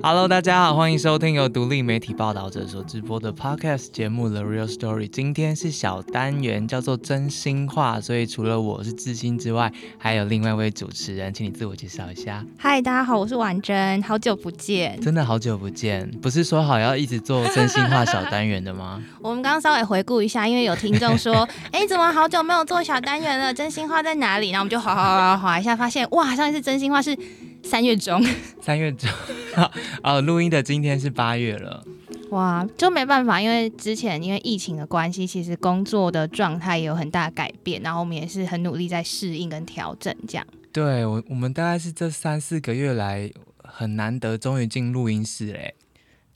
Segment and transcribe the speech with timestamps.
[0.00, 5.06] Hello，大家好，欢迎收听由独立媒体报道者所直播的 Podcast 节目《The Real Story》。
[5.08, 12.44] 今天是小单元，叫做真心话，所以除了我是志新之外，还有另外一位主持人，请你自我介绍一下。
[12.56, 19.02] 嗨，大家好，我是婉珍，好久不见，真的好久不见，不是说好要一直做真心话小单元的吗？
[19.20, 23.52] 我们刚刚稍微回顾一下，因为有听众说， 哎，怎么好久没有做小单元了？
[23.52, 24.50] 真心话在哪里？
[24.50, 27.18] 然后我们就划划划划一下，发现哇，上一次真心话是。
[27.62, 28.22] 三月中，
[28.60, 29.08] 三月中，
[30.02, 31.84] 啊，录音的今天是八月了，
[32.30, 40.46] 哇，就没办法，因为之前因为疫情的关系，其实工作的状态也有很大改变，然后我们也是很努力在适应跟调整，这样。
[40.72, 45.74] 对我，我们大概是这三四个月来很难得，终于进录音室嘞。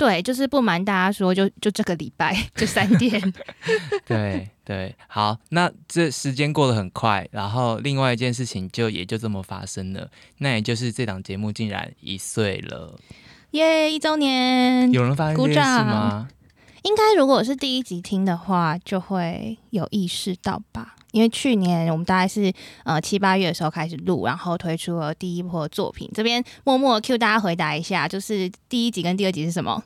[0.02, 3.33] 对，就是不瞒大家说，就就这个礼拜就三天。
[4.05, 12.98] 对对，好，那这时间过得很快，然后另外一件事情就也就这么发生了，那也就是这档节目竟然一岁了，
[13.52, 16.29] 耶，一周年，有人发现这件事吗？
[16.82, 26.10] 应该如果是第一集听的话，就会有意识到吧，因为去年我们大概是呃七八月的时候开始录，然后推出了第一波作品。
[26.12, 29.80] 这边默默 Q 大家回答一下，就是第一集跟第二集是什么？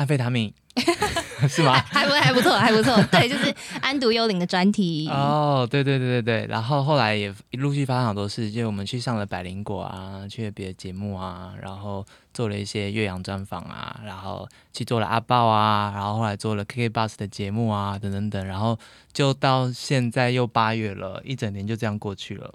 [0.00, 0.52] 安非他命
[1.48, 1.72] 是吗？
[1.88, 2.96] 还不还不错，还不错。
[3.10, 5.08] 对，就是安独幽灵的专题。
[5.08, 6.46] 哦，对对对对对。
[6.48, 18.46] 然后后来也陆续发生好多事，就我们去上了百灵果啊，去了别的节目啊，然后做了一些岳阳专访啊，然后去做了阿豹啊，然后后来做了 KK Bus 的节目啊，等等等。
[18.46, 18.78] 然后
[19.12, 22.54] 就到现在又八月了，一整年就这样过去了。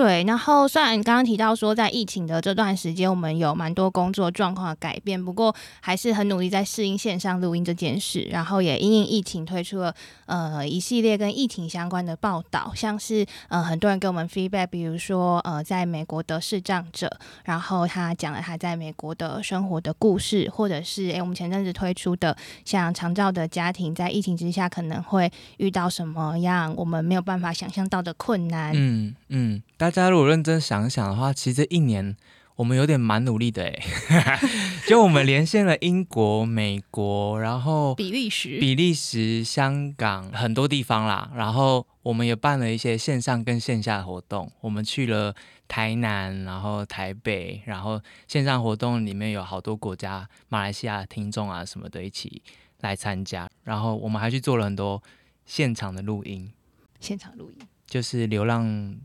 [0.00, 8.22] 对，然后虽然刚刚提到说，在疫情的这段时间，我们有蛮多工作状况的改变，不过还是很努力在适应线上录音这件事。
[8.30, 22.34] 然后也因应疫情推出了呃一系列跟疫情相关的报道，像是呃很多人给我们 feedback，比如说呃在美国的视障者，然后他讲了他在美国的生活的故事，或者是诶我们前阵子推出的
[22.64, 28.72] 像长照的家庭在疫情之下可能会遇到什么样我们没有办法想象到的困难。
[28.74, 29.62] 嗯嗯。
[29.76, 32.16] 大家如果认真想想的话，其实这一年
[32.56, 34.38] 我们有点蛮努力的哎，
[34.86, 44.52] 就我们连线了英国、美国，然后比利时、比利时、香港很多地方啦，然后我们也办了一些线上跟线下的活动。
[44.60, 45.34] 我们去了
[45.66, 47.98] 台南，然后台北，然后
[48.28, 52.42] 线上活动里面有好多国家，马来西亚的听众啊什么的一起
[52.80, 55.02] 来参加，然后我们还去做了很多
[55.46, 56.52] 现场的录音，
[57.00, 58.98] 现场录音就是流浪。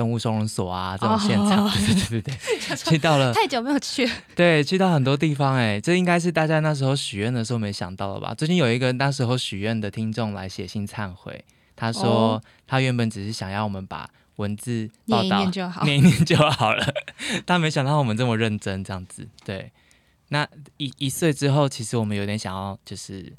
[0.00, 8.32] 动物收容所啊，这种现场， 对对对对，去到了太久没有去，对，去到很多地方，哎，这应该是大家那时候许愿的时候没想到的吧？
[8.32, 11.44] 最近有一个那时候许愿的听众来写信忏悔，
[11.76, 16.82] 他说他原本只是想要我们把文字念一念就好，念一念就好了，
[17.44, 19.28] 但没想到我们这么认真这样子。
[19.44, 19.70] 对，
[20.28, 23.30] 那一一岁之后，其实我们有点想要就是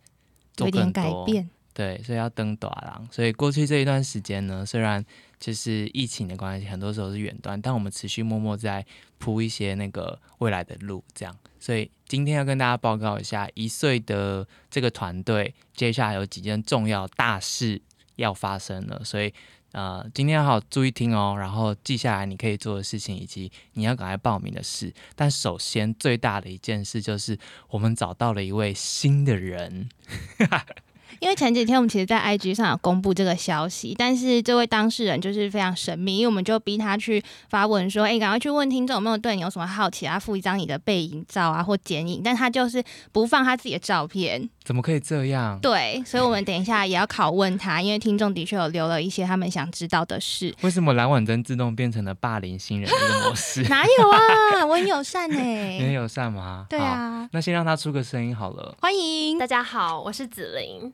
[0.55, 3.07] 做点改变，对，所以要登短廊。
[3.09, 5.03] 所以过去这一段时间呢，虽然
[5.41, 8.85] 就是疫情的关系，很多时候是远端，但我们持续默默在
[9.17, 11.35] 铺一些那个未来的路，这样。
[11.59, 17.81] 所以今天要跟大家报告一下，一岁的这个团队接下来有几件重要大事
[18.17, 19.33] 要发生了，所以
[19.71, 24.93] 呃，今天要好好注意听哦，然后记下来你可以做的事情，以及你要赶快报名的事。
[25.15, 29.89] 但首先最大的一件事就是，我们找到了一位新的人。
[31.21, 45.59] 因为前几天我们其实，在 IG 上有公布这个消息，但是这位当事人就是非常神秘，因为我们就逼他去发文说：“哎，赶快去问听众有没有对你有什么好奇啊，附一张你的背影照啊或剪影。”但他就是不放他自己的照片，怎么可以这样？
[45.61, 50.51] 对，所以我们等一下也要拷问他，因为听众的确有留了一些他们想知道的事。
[50.61, 53.61] 为什么蓝婉珍自动变成了霸凌新人的模式？
[53.69, 55.37] 哪有啊， 我很友善呢。
[55.39, 56.65] 你很友善吗？
[56.67, 58.75] 对啊，那先让他出个声音好了。
[58.81, 60.91] 欢迎大家好，我是子琳。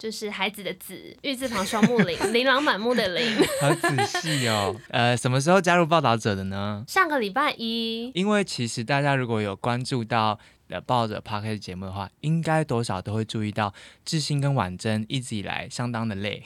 [0.00, 4.74] 就是孩子的子，玉字旁双木林， 琳琅满目的琳，好仔细哦。
[4.88, 6.82] 呃，什么时候加入报道者的呢？
[6.88, 8.10] 上个礼拜一。
[8.14, 10.38] 因为其实大家如果有关注到
[10.70, 13.74] 呃报者 p o d 节目的话，应该多少都会注意到
[14.06, 16.42] 志兴跟婉珍一直以来相当的累。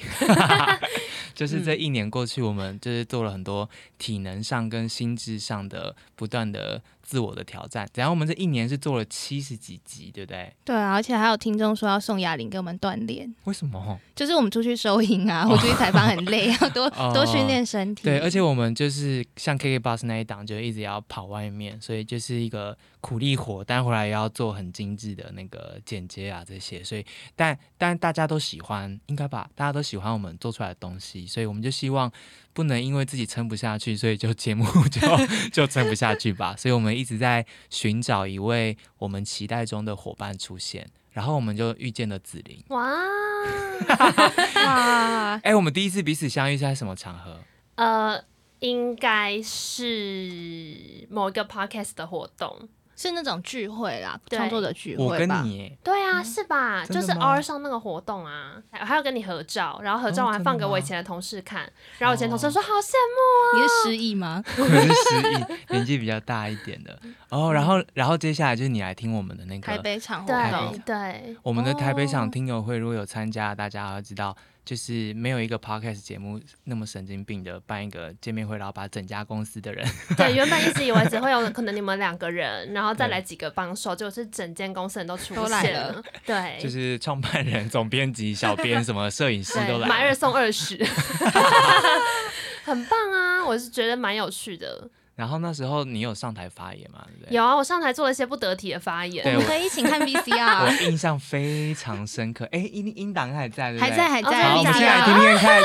[1.32, 6.82] 就是这一年过去，我们就是做了很多体能上跟心智上的不断的。
[7.04, 10.52] 自我的挑战，然后我们这一年是做了七十几集，对不对？
[10.64, 13.32] 对啊，而且还有听众说要送哑铃给我们锻炼。
[13.44, 14.00] 为什么？
[14.16, 18.04] 就是我们出去收银啊，我出去采访很累，要多多训练身体。
[18.04, 26.82] 对，而且我们就是像 KK Bus 那一档，就一直要跑外面，所以就是一个苦力活，但回来也要做很精致的那个剪接啊这些。
[26.82, 27.04] 所以，
[27.36, 29.48] 但但大家都喜欢，应该吧？
[29.54, 32.10] 大家都喜欢我们做出来的东西，所以我们就希望
[32.54, 35.00] 不能因为自己撑不下去，所以就节目 就
[35.52, 36.56] 就撑不下去吧。
[36.56, 36.94] 所以我们。
[36.94, 42.62] 一直在寻找一位我们期待中的伙伴出现，然后我们就遇见了子琳。
[42.68, 42.78] 哇，
[44.54, 47.40] 哇，哎、我们第一次彼此相遇是在什么场合？
[47.74, 48.22] 呃，
[48.60, 52.68] 应该是某一个 podcast 的活动。
[52.96, 54.38] 是那种聚会啦，对。
[54.38, 55.42] 创作者聚我跟会吧。
[55.42, 56.84] 你耶，对啊，是吧？
[56.84, 61.62] 就是 R 上那个活动啊，还还要跟你合照，然后合照哦完还放给我以前的同事看，
[61.98, 64.42] 然后我以前同事说好羡慕你是失忆吗？
[64.58, 66.98] 我是失忆，年纪比较大一点的。
[67.30, 72.30] 哦，然后然后接下来就是你来听我们的那个台个北场活对动，对，我们的台北场哦。
[72.32, 89.86] 听友会，如果有参加，大家要知道，就是没有一个 podcast 节目那么神经病的办一个见面会，然后把整家公司的人， 对，原本一直以为只会有可能你们两个人，然后再来几个帮手，结果是整间公司人都出都来现了对，就是创办人、总编辑、小编、什么摄影师都对，来了。
[89.86, 90.76] 买二送二十，
[92.64, 93.44] 很棒啊！
[93.44, 94.88] 我是觉得蛮有趣的。
[95.16, 97.04] 然后那时候你有上台发言嘛？
[97.06, 97.36] 对不对？
[97.36, 102.44] 有啊，我上台做了一些不得体的发言，对我们可以一起看 VCR，我印象非常深刻。
[102.50, 105.62] 哎，音音档还在，对不对还在还在好，我们现在来听听看，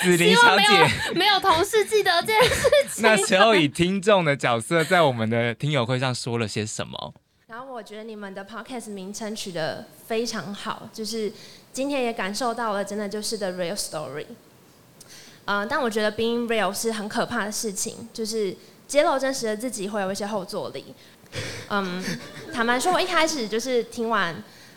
[0.00, 3.02] 子 琳希望没小姐有没有同事记得这件事情。
[3.02, 7.14] 那时候以听众的角色，在我们的听友会上说了些什么？
[7.48, 11.32] 然后我觉得你们的 podcast 名称取得非常好，就是
[11.72, 14.26] 今天也感受到了，真的就是 the real story。
[15.44, 18.56] 呃，但我觉得 being real 是很可怕的事情，就是
[18.86, 20.94] 揭露真实的自己会有一些后坐力。
[21.70, 22.02] 嗯，
[22.52, 24.34] 坦白说，我一开始就是听完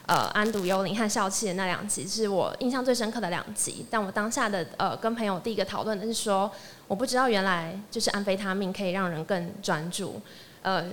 [0.08, 3.86] 呃《安堵幽灵》和《笑气》的那两集，是我印象最深刻的两集。
[3.90, 6.52] 但我当下的呃跟朋友第一个讨论的是说，
[6.88, 10.20] 我不知道原来就是安非他命可以让人更专注。
[10.64, 10.84] 呃，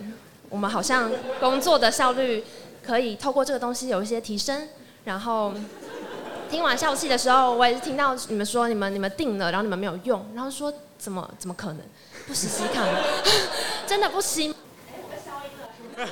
[0.50, 1.10] 我们好像
[1.40, 2.44] 工作的效率
[2.84, 4.68] 可以透过这个东西有一些提升。
[5.04, 5.54] 然后
[6.50, 11.80] 听完笑气的时候，我也是听到你们说你们你们定了，然后你们没有用，然后说怎么怎么可能
[12.26, 12.86] 不实施看？
[13.86, 14.54] 真的不行。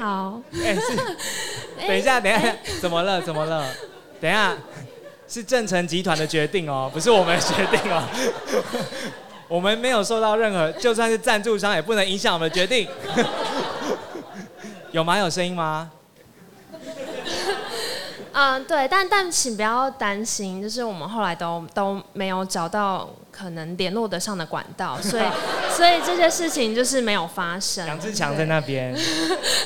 [0.00, 0.80] 好，哎、是，
[1.86, 3.22] 等一下，等一下，怎么了？
[3.22, 3.64] 怎么了？
[4.20, 4.56] 等一下，
[5.28, 8.02] 是正成集团的决定哦，不是我们的决定哦。
[9.48, 12.88] 我们没有受到任何，就算是赞助商也不能影响我们的决定。
[14.90, 15.16] 有吗？
[15.18, 15.90] 有声音吗？
[18.38, 25.24] 嗯，对，但但请不要担心，就是我们后来都都没有找到可能联络得上的管道， 所以
[25.76, 27.86] 所以这些事情就是没有发生。
[27.86, 28.96] 杨志强在那边，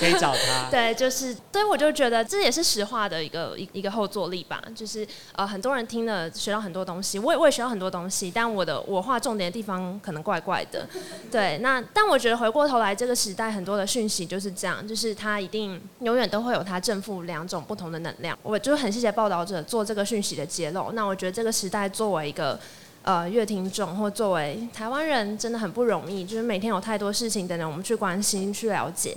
[0.00, 0.69] 可以找他。
[0.72, 4.61] 对，就是，所以我就觉得这也是实话的一个一一个后坐力吧。
[4.75, 5.06] 就是
[5.37, 10.84] 呃，很多人听了学到很多东西，我也我也学到很多东西，但我的我画重点的地方可能怪怪的。
[11.31, 18.37] 对，那但我觉得回过头来，这个时代很多的讯息就是这样，就是它一定永远都会有它正负两种不同的能量。
[18.43, 20.90] 我就很谢谢报道者做这个讯息的揭露。
[20.93, 22.58] 那我觉得这个时代作为一个
[23.02, 29.17] 呃乐听众或作为台湾人，真的很不容易，就是每天有太多事情等着我们去关心、去了解。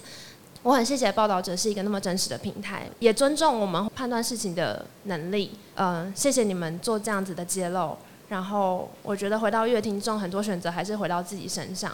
[0.62, 5.52] 我很谢谢报道者是一个那么真实的平台，也尊重我们判断事情的能力。
[5.76, 7.98] 呃，谢谢你们做这样子的揭露。
[8.30, 11.94] 然后我觉得回到乐听众，很多选择还是回到自己身上。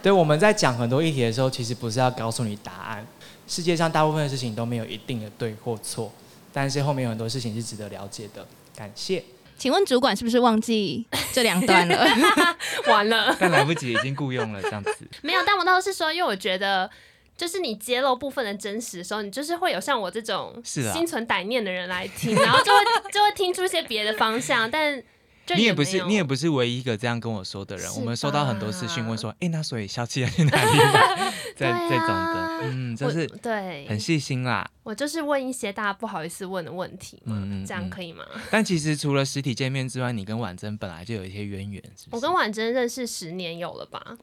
[0.00, 3.04] 对，我们在讲很多议题的时候，其实不是要告诉你答案。
[3.48, 6.10] 世界上大部分的事情都没有一定的对或错，
[6.52, 8.46] 但是后面有很多事情是值得了解的。
[8.76, 9.22] 感谢。
[9.58, 12.06] 请问主管是不是忘记这两段了？
[12.88, 14.96] 完了，但来不及，已经雇佣了这样子。
[15.22, 16.90] 没有，但我倒是说，因为我觉得。
[17.38, 22.80] 就是你揭露部分的真实的时候，你就是会有像我这种心存歹念的人来听，然后就会
[23.12, 25.06] 就会听出一些别的方向，但就
[25.54, 31.32] 你也不是你也不是唯一一个这样跟我说的人，我们收到很多私讯吧问说，哎、那所以消气要去哪里买？
[31.56, 34.68] 这这种的，嗯，就是对很细心啦。
[34.82, 38.24] 我就是问一些大家不好意思问的问题嘛，嗯嗯这样嗯可以吗？
[38.50, 42.08] 但其实除了实体见面之外，你跟婉珍本来就有一些渊源，是是？
[42.10, 44.16] 我跟婉珍认识十年有了吧？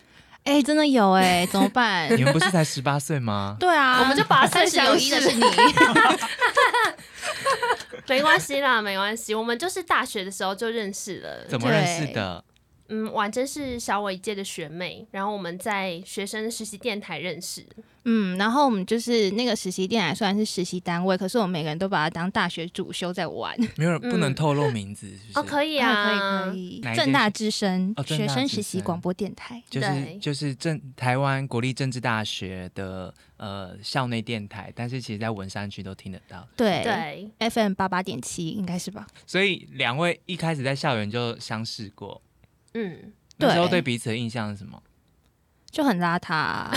[0.44, 2.10] 哎、真的有哎、怎么办？
[2.18, 3.56] 你们不是才十八岁吗？
[3.60, 5.44] 对啊，我们就把它三十有一的是你，
[8.08, 11.46] 没关系啦，没关系，我们就是大学的时候就认识了。
[11.48, 12.44] 怎么认识的？
[12.94, 17.66] 嗯，婉珍是小我一届的学妹，然后我们在学生实习电台认识。
[18.06, 23.58] 嗯，然后我们就是那个实习电台，虽然是实习单位，可是我们每个人都把它当大学主修在玩。
[23.78, 25.40] 没有人不能嗯透露名字，是不是？
[25.40, 36.46] 哦，可以啊，啊，可以可以正大之声、学生实习广播电台，就是就是政台湾国立政治大学的呃校内电台，但是其实在文山区都听得到。
[36.58, 39.08] 对对，FM 八八点七应该是吧？
[39.26, 42.22] 所以两位一开始在校园就相识过，
[42.74, 44.82] 嗯，那时候对对彼此的印象是什么？
[45.72, 46.72] 就很邋遢啊、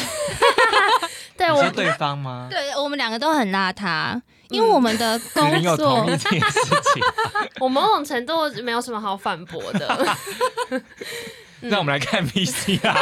[1.37, 2.49] 对我你说对方吗？
[2.51, 6.61] 对我们两个都很邋遢，因为我们的子工琳有作同意这件事
[6.95, 7.03] 情，
[7.61, 10.17] 我某种程度没有什么好反驳的。
[11.61, 12.99] 那我们来看 VC 啦。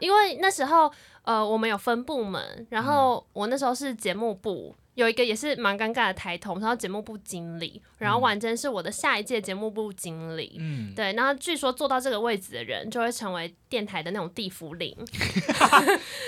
[0.00, 0.90] 因为那时候
[1.22, 4.74] 呃我们有分部门，然后我那时候是节目部。
[4.98, 14.92] 有一个也是蛮尴尬的抬头，然后节目部经理，然后婉珍是我的下一届节目部经理，嗯，对，然后据说坐到这个位置的人就会成为电台的那种地府灵，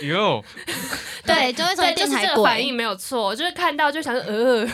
[0.04, 0.40] 哟，
[1.26, 2.72] 对，就会成为对，就是电台这个反应。
[2.72, 4.64] 没有错，就是看到就想呃，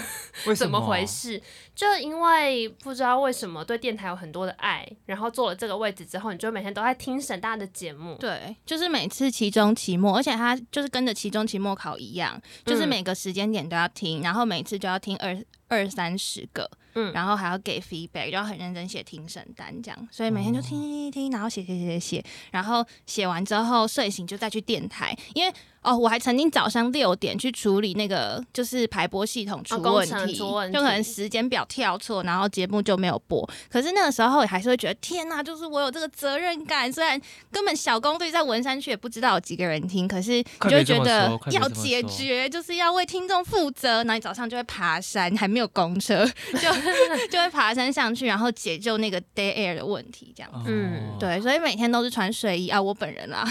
[0.45, 1.07] 为什么回？
[1.07, 1.41] 事？
[1.75, 8.17] 就因为不知道为什么对电台有很多的爱，然后做了这个位置之后，你就每天都在听沈大的节目。
[8.19, 15.37] 对，就是每次期中、期末，而且他就是跟着期中、期末考一样，就是嗯每个时间点都要听，然后每次就要听二
[15.69, 17.13] 二三十个，嗯。
[17.13, 25.53] 然后还要给 feedback，就要很认真写听审单这样，所以每天就听听听听，然后写写写写写，然后写完之后睡醒就再去电台，因为
[25.87, 33.49] 哦，我还曾经早上六点去处理那个就是排播系统出问题，就可能时间表跳错，然后节目就没有播。
[33.71, 37.21] 可是那个时候还是会觉得天哪，就是我有这个责任感，虽然
[37.53, 43.99] 根本小工队在文山区也不知道有几个人听，可是你就会觉得要解决，就是要为听众负责。
[43.99, 46.69] 然后你早上就会爬山，还没有公车，就
[47.31, 50.51] 就会爬山上去，然后解救那个 day air 的问题，这样。
[50.67, 53.47] 嗯哦，对，所以每天都是穿睡衣啊，我本人啦。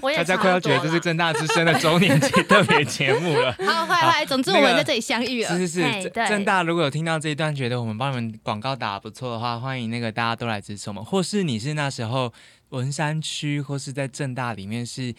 [0.00, 3.52] 我也大家快要觉得这是真正大之声的周年节特别节目了。
[3.66, 5.48] 好，快来，总之我们在这里相遇了。
[5.48, 12.32] 是是是，正正大如果有听到这一段，觉得我们帮你们广告打得不错的话，欢迎那个大家都来支持我们，或是你是那时候
[12.70, 15.14] 文山区或是在正大里面是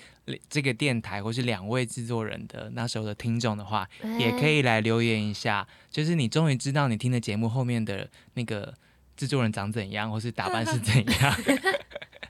[0.49, 3.87] 这个电台或是两位制作人的那时候的听众的话，
[4.19, 8.73] 也可以来留言一下，就是你终于知道你听的节目后面的那个
[9.15, 11.35] 制作人长怎样，或是打扮是怎样。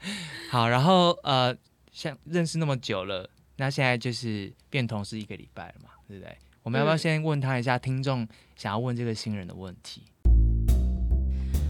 [0.51, 1.55] 好，然后呃，
[1.93, 6.37] 像认识那么久了，那现在就是变同事一个礼拜了嘛，对不对？
[6.63, 10.03] 我们要不要嗯先问他一下听众想要问这个新人的问题？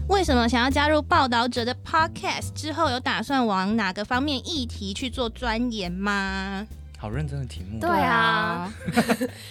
[0.08, 6.66] 为什么想要加入报道者的 podcast 之后，有打算往哪个方面议题去做钻研吗？
[6.98, 7.80] 好认真的题目。
[7.80, 8.72] 对啊，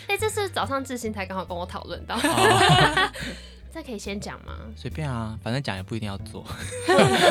[0.08, 3.12] 哎、 这是早上志新才刚好跟我讨论到，哦
[3.74, 4.54] 这可以先讲吗？
[4.76, 6.46] 随便啊，反正讲也不一定要做。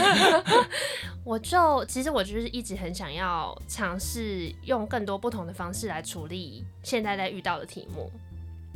[1.22, 8.10] 我就其实我就是一直很想要尝试用更多不同的方式来处理现在在遇到的题目，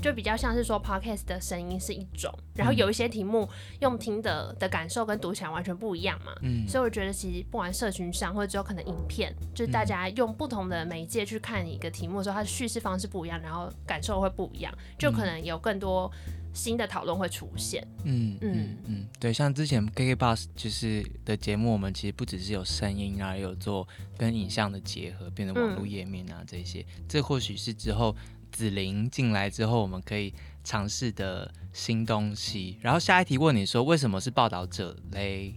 [0.00, 3.48] 就比较像是说 podcast 的声音是一种，然后有一些题目
[3.80, 6.32] 用听的的感受跟读起来完全不一样嘛。
[6.42, 16.08] 嗯，所以我觉得，其实不管社群上或者只有可能影片，就是大家用不同的媒介去看一个题目的时候，它的叙事方式不一样，然后感受会不一样，就可能有更多
[16.56, 17.86] 新的讨论会出现。
[18.04, 23.86] 嗯嗯嗯嗯，对，像之前 KK Bus 就是的节目，我们其实不只是有声音啊，也有做
[24.16, 28.16] 跟影像的结合，变成网络嗯页面啊这些，这或许是之后
[28.50, 30.32] 子玲进来之后，我们可以
[30.64, 32.78] 尝试的新东西。
[32.80, 35.54] 然后下一题问你说，为什么是报道者嘞？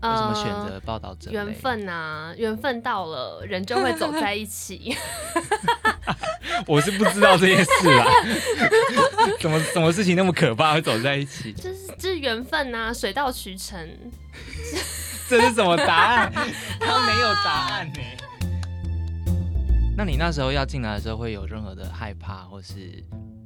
[0.00, 4.96] 为什么选择报道者缘分啊，缘分到了，人就会走在一起。
[6.66, 8.06] 我是不知道这件事啦。
[9.40, 11.52] 怎么什么事情那么可怕，会走在一起？
[11.52, 13.88] 这是这是缘分啊，水到渠成。
[15.28, 16.32] 这是什么答案？
[16.80, 18.00] 他没有答案呢。
[19.96, 23.02] 那你那时候要进来的时候，会有任何的害怕，或是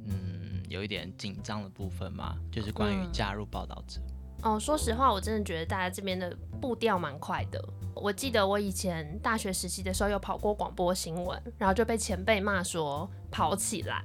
[0.07, 2.35] 嗯有一点紧张的部分吗？
[2.51, 3.99] 就是关于嗯加入报道者。
[4.43, 7.63] 哦，说实话，我真的觉得大家这边的步调蛮快的。
[7.95, 14.03] 我记得我以前大学实习的时候有跑过广播新闻，然后就被前辈骂说跑起来。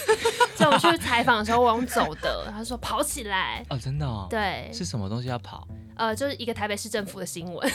[0.56, 3.64] 所以我去采访的时候，我用走的，他说跑起来。
[3.70, 4.26] 哦，真的哦。。
[4.28, 5.66] 对，是什么东西要跑？
[5.96, 7.72] 呃，就是一个台北市政府的新闻，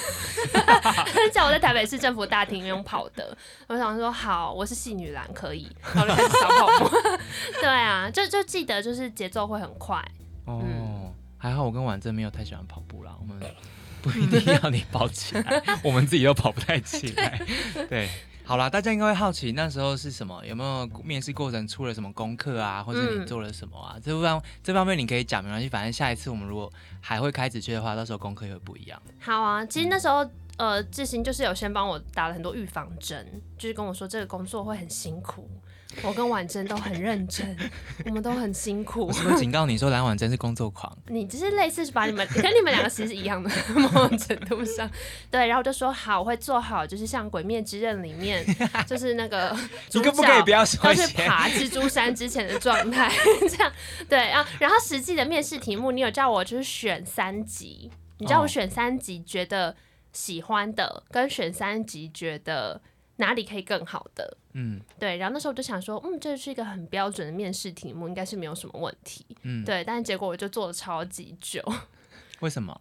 [1.34, 3.36] 叫我在台北市政府大厅用跑的。
[3.68, 6.96] 我想说好，我是戏女郎，可以，然后就开始小跑步。
[7.62, 9.98] 对啊，就就记得就是节奏会很快。
[10.46, 10.93] 哦，嗯
[11.44, 13.38] 还好我跟婉珍没有太喜欢跑步啦，我们
[14.02, 17.38] 不一定要你跑起来， 我们自己都跑不太起来。
[17.90, 18.08] 对，
[18.46, 23.98] 好啦，大家应该会好奇那时候是什么，有没有面试过程出了什么功课啊，或者你嗯做了什么啊？
[24.02, 26.72] 这方这方面你可以讲没关系，反正下一次我们如果
[27.02, 29.02] 还会开直缺的话，到时候功课也会不一样。
[29.20, 35.50] 好啊，其实那时候呃，志兴就是有先帮我打了很多预防针，就是跟我说这个工作会很辛苦。
[36.02, 37.56] 我跟婉珍都很认真，
[38.06, 39.14] 我们都很辛苦我。
[39.14, 40.98] 是不是警告你说蓝婉珍是工作狂？
[41.08, 44.90] 你只是类似是把你们跟你们两个其实是一样的， 某种程度上，
[45.30, 45.48] 对。
[45.48, 48.44] 然后我就说好，我会做好，就是像《鬼灭之刃》里面，
[48.88, 49.56] 就是那个
[49.94, 51.14] 你主可不可以不角要说要去？
[51.24, 53.12] 爬蜘蛛山之前的状态，
[53.50, 53.72] 这样
[54.10, 54.46] 对啊。
[54.60, 59.76] 然后实际的面试题目，你有叫我就是选三集，你叫哦我选三集觉得
[60.12, 62.82] 喜欢的，跟选三集觉得
[63.18, 64.38] 哪里可以更好的。
[64.54, 69.26] 嗯对，然后那时候我就想说，嗯，这是一个很标准的面试题目，应该是没有什么问题。
[69.42, 71.62] 嗯，对，但是结果我就做了超级久，
[72.42, 72.80] 为什么？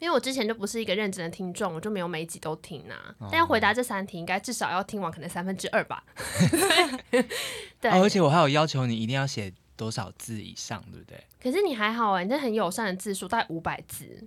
[0.00, 3.14] 因为我之前就不是一个认真的听众，我就没有每一集都听啊。
[3.18, 6.02] 哦但要回答这三题，应该至少要听完可能三分之二吧。
[7.80, 11.24] 对，哦而且我还有要求你一定要写多少字以上，对不对？
[11.40, 14.26] 可是你还好哎、你这很友善的字数，大概五百字。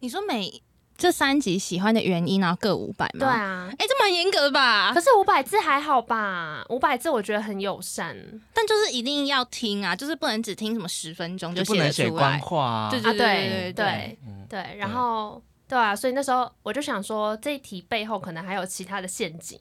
[0.00, 0.62] 你说每
[0.96, 3.18] 这三集喜欢的原因，然后各五百吗？
[3.18, 3.28] 对。
[3.28, 5.00] 啊，哎、这蛮严格的吧可？
[5.00, 6.64] 是五百字还好吧？
[6.68, 8.16] 五百字我觉得很友善
[8.52, 12.38] 但就是一定要听啊，就是不能只听什么十分钟写就不能写出来。
[12.38, 12.90] 话啊。
[12.90, 13.12] 对对。
[13.12, 19.58] 对对对嗯对，然后对啊，所以那时候我就想说，这一题背后可能还有其他的陷阱，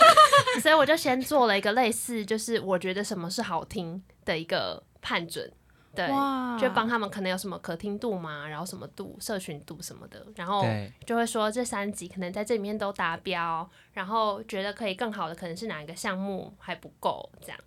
[0.60, 5.50] 所以我就先做了一个类似，就是我觉得什么是好听的一个判准。
[5.96, 10.64] 对，就帮他们可能有什么可听度嘛，然后什么度、社群度什么的，然后，
[11.06, 17.58] 就会说这三集可能在这里面都达标，然后觉得可以更好的可能是哪一个项目还不够这样。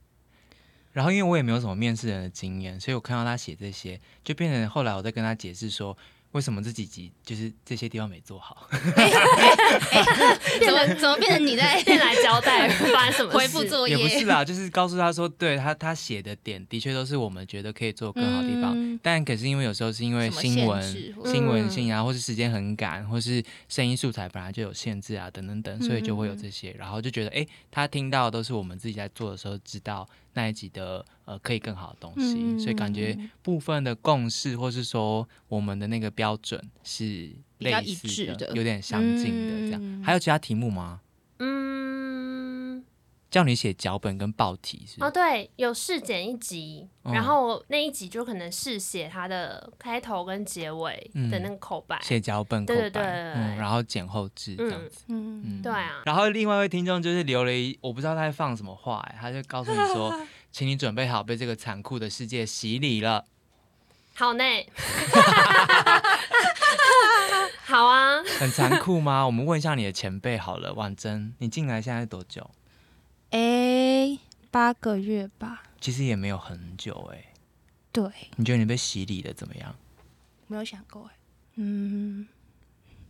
[0.91, 5.95] 然后因为我也没有什么面试人的经验，所以我看到他写这些，就变成后来我在跟他解释说，
[6.31, 8.67] 为什么这几集就是这些地方没做好。
[10.59, 13.37] 怎么怎么变成你在先来交代 发生什么事？
[13.37, 13.97] 回复作业？
[13.97, 18.99] 也不是啦，就是告诉他说，对他他写的点的确都是我们觉得可以做更好的地方，嗯。
[19.01, 20.81] 但可是因为有时候是因为新闻
[21.25, 37.03] 新闻嗯性啊，或是时间很赶，或是声音素材本来就有限制啊，等等等，所以就会有这些，然后就觉得，哎、他听到都是我们自己在做的时候知道那一集的呃可以更好的东西，嗯所以感觉部分的共识，或是说我们的那个标准是
[37.57, 39.79] 比较类似一致的有点相近的这样。
[39.81, 41.01] 嗯还有其他题目吗？
[41.39, 41.88] 嗯，
[43.31, 45.13] 叫你写脚本跟报题是不哦，是？
[45.13, 51.99] 对，有试剪一集，嗯然后那一集就可能试写它的开头跟结尾嗯的那个口白。
[52.01, 55.03] 写脚本口白，对对对嗯，然后剪后置这样嗯子。
[55.09, 60.19] 嗯嗯对啊，然后另外一位听众就是留了一，我不知道他在放什么话、哎，他就告诉你说，
[60.51, 63.25] 请你准备好被这个残酷的世界洗礼了。
[64.15, 64.43] 好呢。
[67.63, 69.23] 好啊，很残酷吗？
[69.23, 72.49] 我们问一下你的前辈好了，婉珍，你进来现在多久？
[73.31, 74.17] 哎，
[74.51, 75.63] 八个月吧。
[75.79, 77.25] 其实也没有很久哎、
[77.91, 78.03] 对，
[78.35, 79.73] 你觉得你被洗礼的怎么样？
[80.47, 81.15] 没有想过哎。
[81.55, 82.27] 嗯，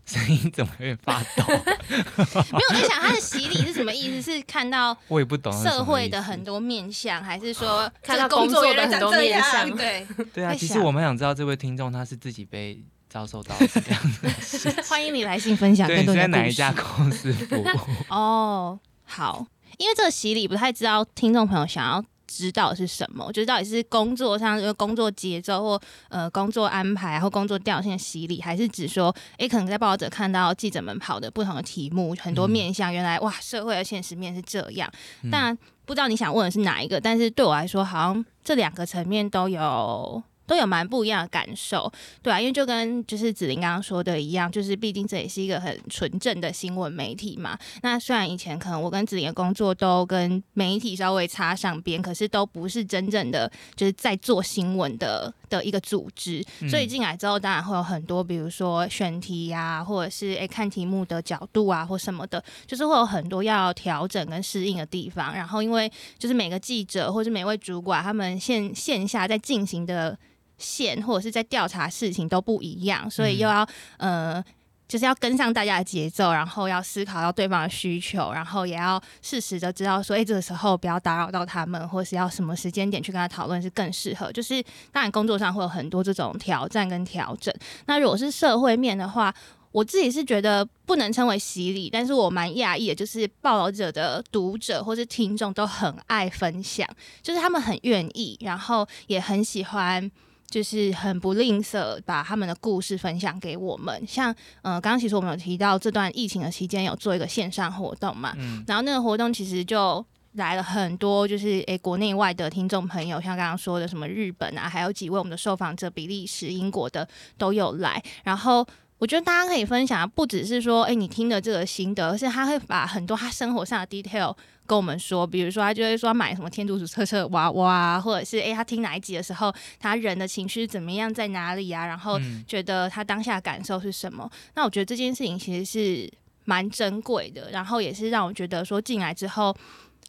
[0.06, 1.44] 声音怎么有点发抖？
[1.48, 4.32] 没有我在想他的洗礼是什么意思？
[4.34, 14.72] 是看到我也不懂社会的很多面相，还是说看到工作的很多面原来长向这样对， 对啊，其实我们想知道这位听众他是自己被遭受到什么样的事情？
[14.86, 17.66] 欢迎你来信分享对，更你是在多的故事哪一家公司服务？
[18.10, 19.46] 哦，好，
[19.80, 34.92] 因为这个洗礼不太知道听众朋友想要知道的是什么，就是到底是工作上就是工作节奏或呃工作安排或工作调性的洗礼，还是指说，诶，可能在报道者看到记者们跑的不同的题目，很多嗯面向，原来哇，社会的现实面是这样。
[35.24, 40.22] 嗯但不知道你想问的是哪一个，但是对我来说，好像这两个层面都有。
[40.50, 41.92] 都有蛮不一样的感受，
[42.24, 65.32] 对啊，因为就跟就是子琳刚刚说的一样，就是毕竟这也是一个很纯正的新闻媒体嘛，那虽然以前可能我跟子玲的工作都跟媒体稍微插上边，可是都不是真正的就是在做新闻的的一个组织，嗯所以进来之后当然会有很多，比如说选题呀、或者是诶、看题目的角度啊或什么的，就是会有很多要调整跟适应的地方。
[65.36, 70.18] 然后因为就是每个记者或是每位主管他们线线下在进行的
[70.60, 73.68] 线或者是在调查事情都不一样，所以又要、
[73.98, 74.44] 呃。
[74.90, 84.32] 就是要跟上大家的节奏，然后要思考到对方的需求，然后也要适时的知道说，哎、这个时候不要打扰到他们，或是要什么时间点去跟他讨论是更适合。
[84.32, 87.54] 就是当然工作上会有很多这种挑战跟调整。
[87.86, 89.32] 那如果是社会面的话，
[89.72, 96.90] 我自己是觉得不能称为洗礼，但是我蛮讶异的，就是报道者的读者或是听众都很爱分享，
[97.22, 100.10] 就是他们很愿意，然后也很喜欢。
[100.50, 117.08] 就是很不吝啬把他们的故事分享给我们，像呃，刚刚其实我们有提到这段疫情的期间有做一个线上活动嘛，嗯然后那个活动其实就来了很多，就是诶国内外的听众朋友，像刚刚说的什么日本啊，还有几位我们的受访者，比利时、英国的
[117.38, 118.02] 都有来。
[118.24, 118.66] 然后
[119.00, 124.36] 我觉得大家可以分享，不只是说诶你听的这个心得，而是他会把很多他生活上的 detail
[124.70, 134.30] 跟我们说，比如说他就会说买什么天竺鼠车车娃娃啊，或者是诶他听哪一集的时候，他人的情绪怎么样，在哪里啊，然后嗯觉得他当下感受是什么。
[134.54, 136.14] 那我觉得这件事情其实是
[136.46, 139.56] 蛮珍贵的，然后也是让我觉得说进来之后。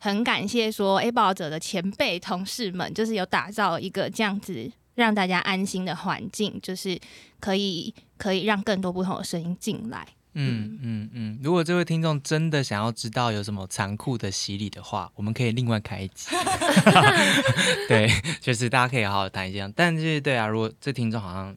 [0.02, 6.98] 很感谢说 A 报者的前辈同事们，就是有打造一个这样子让大家安心的环境，就是
[7.38, 10.08] 可以可以让更多不同的声音进来。
[10.34, 16.28] 嗯嗯嗯，如果这位听众真的想要知道有什么残酷的洗礼的话，我们可以另外开一集。
[17.88, 18.08] 对，
[18.40, 19.70] 就是大家可以好好谈一下。
[19.74, 21.56] 但是对啊，如果这听众好像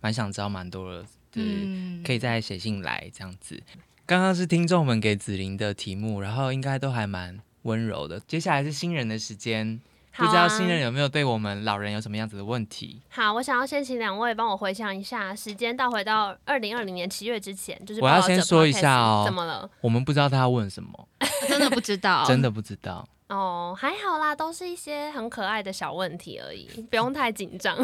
[0.00, 3.62] 蛮想知道蛮多的，对，嗯可以再写信来这样子。
[4.04, 8.20] 刚刚是听众们给子琳的题目，然后应该都还蛮温柔的。
[8.20, 9.80] 接下来是新人的时间，
[10.16, 13.00] 不知道新人有没有对我们老人有什么样子的问题？
[13.10, 19.68] 好，我想要先请两位帮我回想一下，时间倒回到二零二零年七月之前，就是我要先说一下哦怎么了？
[19.80, 21.08] 我们不知道他要问什么，
[21.48, 23.06] 真的不知道， 真的不知道。
[23.28, 27.76] 哦，还好啦，都是一些很可爱的小问题而已， 不用太紧张。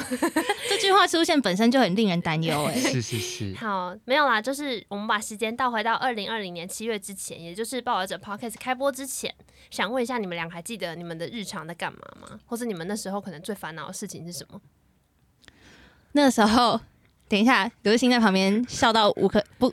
[0.68, 2.78] 这句话出现本身就很令人担忧哎。
[2.78, 9.34] 是是是，好，没有啦，就是我们把时间倒回到二零二零年七月之前，也就是报道者 Podcast 开播之前，
[9.70, 12.38] 想问一下你们俩还记得你们的日常在干嘛吗？
[12.46, 14.60] 或者你们那时候可能最烦恼的事情是什么？
[16.12, 16.80] 那时候，
[17.28, 19.72] 等一下，刘星在旁边笑到无可不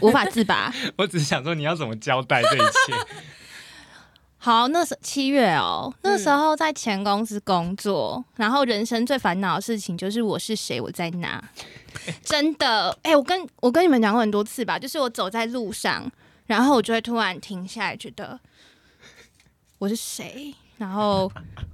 [0.00, 0.72] 无法自拔。
[0.96, 3.18] 我只是想说你要怎么交代这一切。
[4.40, 11.42] 好，那时七月哦，那时候在前公司工作，然后人生最烦恼的事情就是我是谁，我在哪。
[12.22, 16.08] 真的，哎、我跟我跟你们讲过很多次吧，就是我走在路上，
[16.46, 18.38] 然后我就会突然停下来，觉得
[19.78, 21.30] 我是谁，然后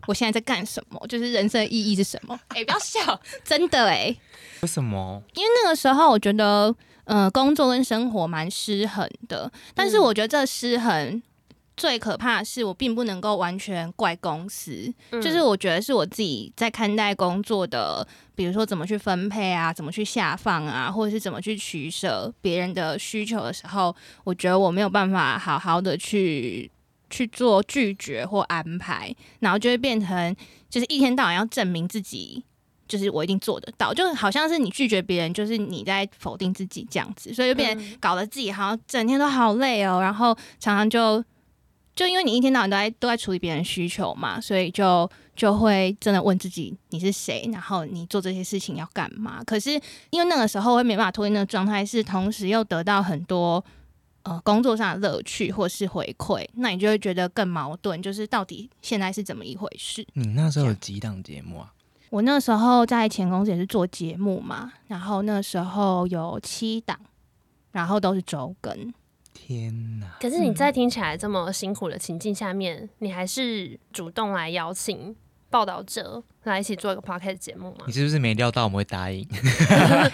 [0.06, 2.38] 我现在在干什么，就是人生的意义是什么？
[2.48, 4.14] 哎、不要笑，真的哎、
[4.60, 5.22] 为什么？
[5.34, 11.22] 因为那个时候我觉得，呃，工作跟生活蛮失衡的，但是嗯我觉得这失衡
[11.76, 26.70] 最可怕的是，我并不能够完全怪公司，嗯就是我觉得是我自己在看待工作的，比如说怎么去分配啊，怎么去下放啊，或者是怎么去取舍别人的需求的时候，我觉得我没有办法好好的去。
[27.14, 30.34] 去做拒绝或安排，然后就会变成
[30.68, 32.42] 就是一天到晚要证明自己
[32.88, 41.22] 就是我一定做得到，就好像是你拒绝别人，就是你在否定自己这样子，所以就变成搞得自己好像整天都好累哦，然后常常就
[41.94, 49.40] 就因为你一天到晚都在都在处理别人需求嘛，所以就就会真的问自己你是谁，然后你做这些事情要干嘛？
[49.44, 53.64] 可是因为那个时候会没办法脱离那个状态，是同时又得到很多。
[54.24, 60.06] 呃，工作上的乐趣或是回馈，那你就会觉得更矛盾，就是到底现在是怎么一回事？
[60.14, 61.72] 你那时候有几档节目啊？
[62.08, 66.98] 我那时候在前公司也是做节目嘛，然后那时候有七档，
[67.72, 68.94] 然后都是周更。
[69.34, 70.16] 天哪！
[70.20, 75.14] 可是你在听起来这么辛苦的情境下面，你还是主动来邀请
[75.50, 77.92] 报道者来一起做一个 podcast 节目吗你？
[77.92, 79.20] 是不是没料到我们会答应？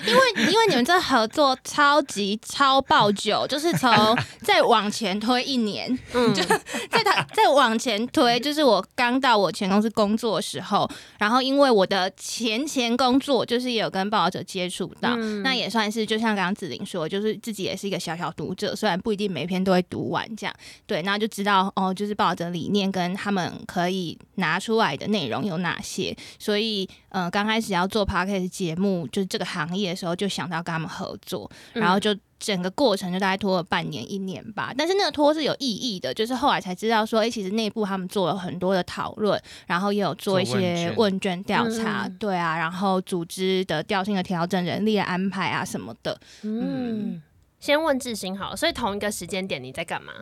[0.07, 3.91] 因为因为你们这合作超级超爆久， 就是从
[4.43, 10.89] 再往前推一年，嗯， 就在他再往前推，就是我刚到我前公司工作的时候，
[11.19, 20.55] 然后因为我的前前工作就是也有跟报道者接触到，嗯那也算是就像刚刚子玲说，就是自己也是一个小小读者，虽然不一定每篇都会读完这样，
[20.87, 31.81] 对，那就知道哦，就是报道者理念跟他们可以拿出来的内容有哪些，所以呃，刚开始要做 podcast 节目，就是这个行业的时候，就想到跟他们合作，嗯。
[31.81, 34.73] 然后就整个过程就大概拖了半年一年吧。
[34.77, 41.31] 但是那个拖是有意义的，就是后来才知道说，哎、其实内部他们做了很多的讨论，然后也有做一些问卷。
[41.45, 46.21] 调查，嗯对啊，然后组织的调性的调整、人力的安排啊什么的。
[46.43, 47.21] 嗯，
[47.59, 50.13] 先问志兴好了，所以同一个时间点你在干嘛？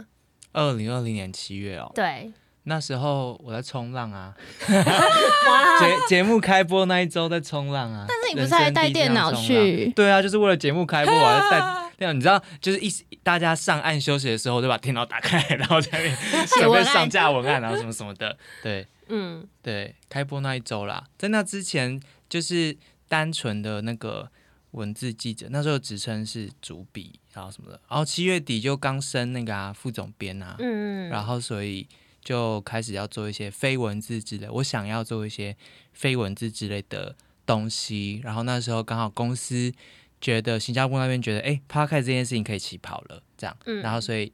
[0.52, 2.32] 二零二零年七月哦，对，
[2.64, 4.34] 那时候我在冲浪啊，
[4.68, 8.04] 哇，节节目开播那一周在冲浪啊。
[8.08, 11.60] 但是你不是还带电脑去对啊，就是为了节目开播，我还带
[11.96, 12.12] 电脑。
[12.12, 12.90] 你知道，就是一
[13.22, 16.16] 大家上岸休息的时候，就把电脑打开，然后在那边
[16.46, 18.36] 准备上架文案，然后什么什么的。
[18.62, 22.76] 对嗯，对，开播那一周啦，在那之前就是
[23.08, 24.28] 单纯的那个
[24.72, 27.80] 文字记者，那时候职称是主笔，然后什么的。
[27.88, 31.88] 然后七月底就刚升那个啊副总编啊，嗯，然后所以
[32.28, 35.56] 就开始要做一些非文字之类，我想要做一些
[35.94, 38.20] 非文字之类的东西。
[38.22, 39.72] 然后那时候刚好公司
[40.20, 44.30] 觉得新加坡那边觉得，哎 p o d c a s t 这件事情可以起跑了，这样，嗯然后所以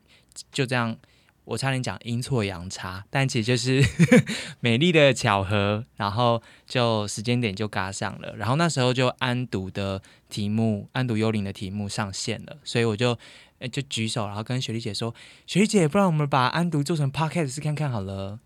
[0.50, 0.96] 就这样。
[1.46, 3.84] 我差点讲阴错阳差，但其实就是
[4.60, 13.18] 美丽的巧合，然后就时间点就嘎上了，然后那时候就安读的题目，安读幽灵的题目上线了，所以我就
[13.58, 15.14] 呃就举手，然后跟雪莉姐说，
[15.46, 18.38] 雪莉姐，不然我们把安读做成 podcast 试看看好了。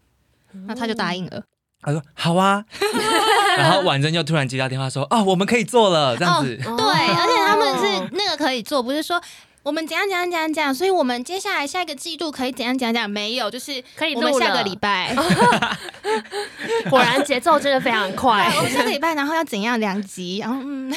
[0.67, 1.43] 那他就答应了。
[1.81, 2.65] 他说好啊，
[3.57, 6.57] 然后婉珍就突然接到电话说，哦，我们可以做了，这样子。
[6.57, 9.23] 对，而且他们是那个可以做，不是说
[9.63, 14.29] 我们怎样怎样怎样怎样，所以我们接下来下一个季度可以怎样怎样怎样，没有，就是可以录了。
[14.33, 15.15] 我们下个礼拜，
[16.89, 18.51] 果然节奏真的非常快。
[18.57, 20.93] 我们下个礼拜然后要怎样两集，然后嗯，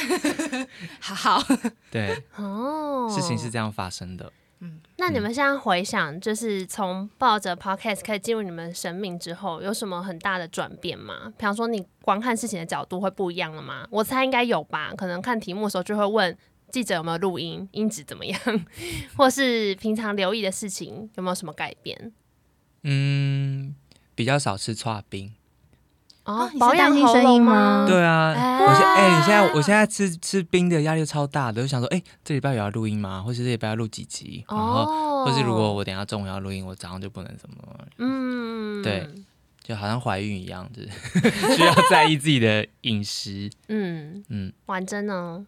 [1.00, 1.44] 好好，
[1.92, 3.10] 对，哦。
[3.14, 4.32] 事情是这样发生的。
[4.60, 4.80] 嗯。
[4.98, 11.34] 那你们现在回想，就是从抱着 podcast 可以进入你们生命之后，有什么很大的转变吗？
[11.38, 13.86] 比方说，你观看事情的角度会不一样了吗？
[13.90, 16.38] 我猜应该有吧，可能看题目的时候就会问
[16.72, 18.40] 记者有没有录音，音质怎么样，
[19.18, 22.12] 或是平常留意的事情有没有什么改变？
[22.84, 23.76] 嗯，
[24.16, 25.34] 比较少吃串冰。
[26.24, 27.86] 保养喉担心声咙吗音吗？
[27.90, 33.22] 对啊，哎我现哎、你现在我现在吃吃冰的压力超大的，就想说，哎、这礼拜有要录音吗？
[33.22, 34.46] 或是这礼拜要录几集？
[34.48, 37.58] 然后，哦或是如果我等下中午要录音，我早上就不能什么，
[37.98, 39.08] 嗯对
[39.64, 40.90] 就好像怀孕一样，就是
[41.58, 43.50] 需要在意自己的饮食。
[43.68, 45.46] 嗯，嗯，婉珍呢？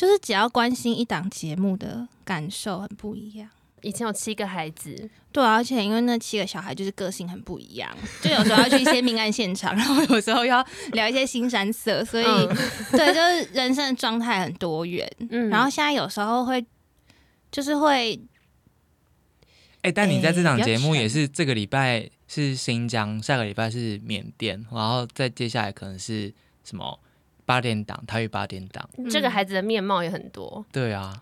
[0.00, 3.46] 就是只要关心一档节目的感受很不一样。
[3.82, 12.48] 以前有七个孩子，对啊，而且因为那七个小孩就是个性很不一样，就有时候要去一些命案现场， 然后有时候要聊一些新山色，所以、嗯。
[12.92, 15.06] 对，就是人生的状态很多元。
[15.28, 15.50] 嗯。
[15.50, 16.64] 然后现在有时候会，
[17.52, 18.18] 就是会
[19.82, 26.32] 哎、但你在这档节目也是这个礼拜是新疆，下个礼拜是缅甸，然后再接下来可能是
[26.64, 26.98] 什么
[27.50, 28.88] 八点档，台语八点档。
[29.10, 31.20] 这个孩子的面貌也很多，对啊，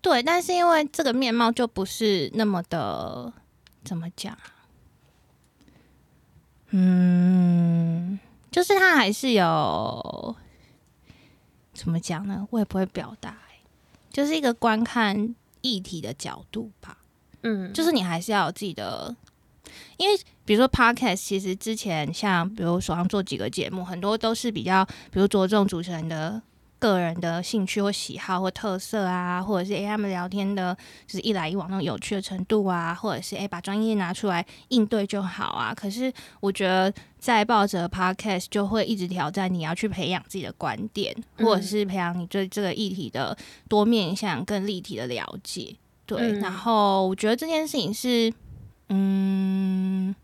[0.00, 3.30] 对，但是因为这个面貌就不是那么的
[3.84, 4.64] 怎么讲啊？
[6.70, 8.18] 嗯，
[8.50, 10.34] 就是他还是有
[11.74, 12.48] 怎么讲呢？
[12.50, 13.60] 我也不会表达欸、
[14.10, 16.96] 就是一个观看议题的角度吧。
[17.42, 19.14] 嗯，就是你还是要有自己的，
[19.98, 24.82] 因为比如说 podcast，其实之前像比如手上做几个节目，很多都是比较，
[25.12, 26.40] 比如着重主持人的
[26.78, 30.74] 个人的兴趣或喜好或特色啊，或者是诶、他们聊天的，
[31.06, 35.74] 就是一来一往那种有趣的程度啊，或者是诶、把专业拿出来应对就好啊。
[35.74, 43.36] 可是我觉得在抱着 podcast 就会一直挑战你要去培养自己的观点，嗯或者是培养你对这个议题的
[43.68, 45.76] 多面向、更立体的了解。
[46.06, 48.32] 对，嗯然后我觉得这件事情是，
[48.88, 50.14] 嗯，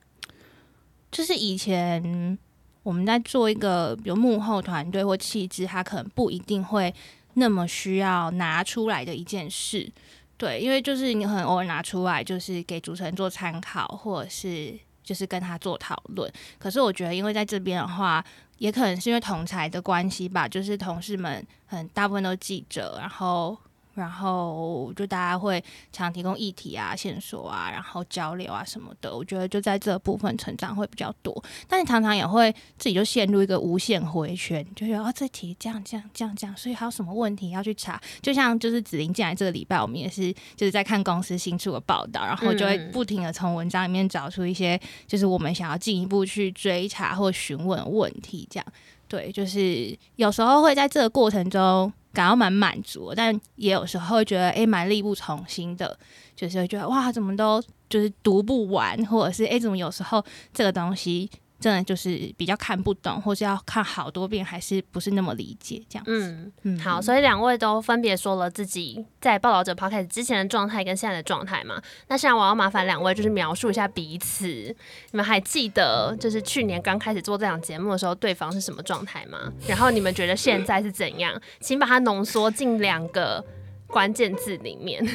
[1.14, 2.36] 就是以前
[2.82, 6.92] 我们在做一个比如幕后团队或气质，他可能不一定会
[7.34, 9.88] 那么需要拿出来的一件事。
[10.36, 16.28] 对，因为就是你很偶尔拿出来，就是给主持人做参考，或者是就是跟他做讨论。
[16.58, 18.22] 可是我觉得，因为在这边的话，
[18.58, 23.56] 也可能是因为同才的关系吧，就是同事们很大部分都记者，然后
[23.94, 29.14] 然后就大家会常提供议题啊、线索啊，然后交流啊什么的。
[29.14, 38.00] 我觉得就在这部分成长会比较多，但是常常也会自己就陷入一个无限回圈，就觉得哦这题这样这样这样这样，所以还有什么问题要去查？
[38.20, 48.66] 就像就是子琳进来这个礼拜，我们也是就是在看公司新出的报道，然后就会嗯不停的从文章里面找出一些就是我们想要进一步去追查或询问问题，这样。
[49.06, 55.98] 对，就是有时候会在这个过程中感到蛮满足，但也有时候会觉得哎蛮力不从心的，
[56.34, 61.28] 就是会觉得哇怎么都就是读不完，或者是诶怎么有时候这个东西
[61.60, 66.10] 真的就是比较看不懂，或是要看好多遍，还是不是那么理解这样子。
[66.10, 71.80] 嗯，嗯好，所以两位都分别说了自己在报道者 podcast 之前的状态跟现在的状态嘛。
[72.08, 74.46] 那现在我要麻烦两位就是描述一下彼此。
[74.46, 79.50] 你们还记得就是去年刚开始做这档节目的时候，对方是什么状态吗？
[79.66, 81.40] 然后你们觉得现在是怎样？
[81.60, 83.42] 请把它浓缩进两个
[83.86, 85.06] 关键字里面。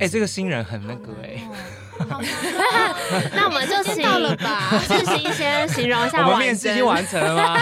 [0.00, 1.48] 哎、这个新人很那个哎、
[3.32, 7.60] 那我们就请到了吧志行先形容一下我们面试已经完成了吗？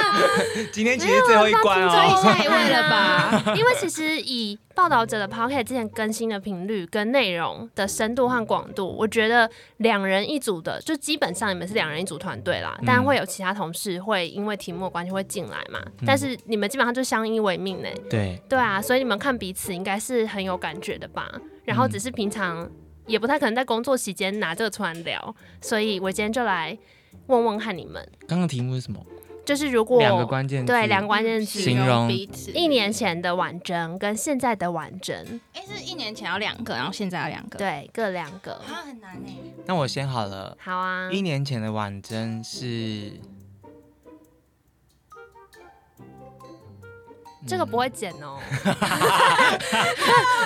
[0.72, 2.20] 今天其实最后一关哦。
[2.22, 3.54] 下一位了吧？
[3.56, 12.78] 因为其实以报道者的 p o c k e t 之前更新的频率跟内容的深度和广度，我觉得两人一组的，就基本上你们是两人一组团队啦。
[12.86, 17.88] 但会有其他同事会因为题目的关系会进来嘛，但是你们基本上就相依为命呢。
[18.10, 21.30] 对，对啊，所以你们看彼此应该是很有感觉的吧？
[21.64, 22.68] 然后只是平常
[23.12, 26.76] 也不太可能在工作期间拿这个出来聊，所以我今天就来
[27.26, 29.04] 问问看你们，刚刚题目是什么？
[29.44, 30.72] 就是如果两个关键字。
[30.72, 32.50] 对两个关键词，形容彼此。
[32.52, 38.52] 一年前的婉珍跟现在的婉珍，哎、是一年前要两个，然后现在要两个。，对，各两个。
[38.52, 39.34] 啊，很难哎、
[39.66, 40.56] 那我先好了。
[40.58, 43.12] 好啊，一年前的婉珍是，
[47.46, 48.38] 这个不会剪哦，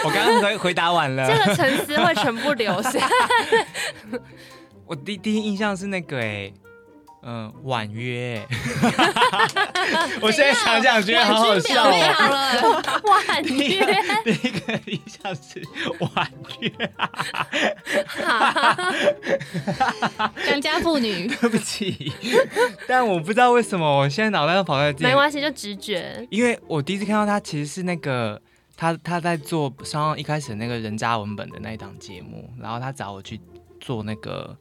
[0.05, 1.27] 我刚刚回回答完了。
[1.29, 3.09] 这个沉思会全部留下。
[4.87, 6.53] 我第第一印象是那个哎、
[7.23, 8.47] 嗯，婉约。
[10.21, 11.85] 我现在想想觉得好好笑。
[11.85, 11.95] 婉
[13.45, 13.85] 约，
[14.25, 15.63] 第一个印象是
[15.99, 16.71] 婉约，
[20.47, 21.27] 良家妇女。
[21.27, 22.13] 对不起，
[22.87, 26.27] 但我不知道为什么我现在脑袋都跑在这里，没关系，就直觉。
[26.31, 28.41] 因为我第一次看到他其实是那个
[28.77, 33.41] 他他在做上岸一开始那个人渣文本的那一档节目，然后他找我去
[33.81, 34.57] 做那个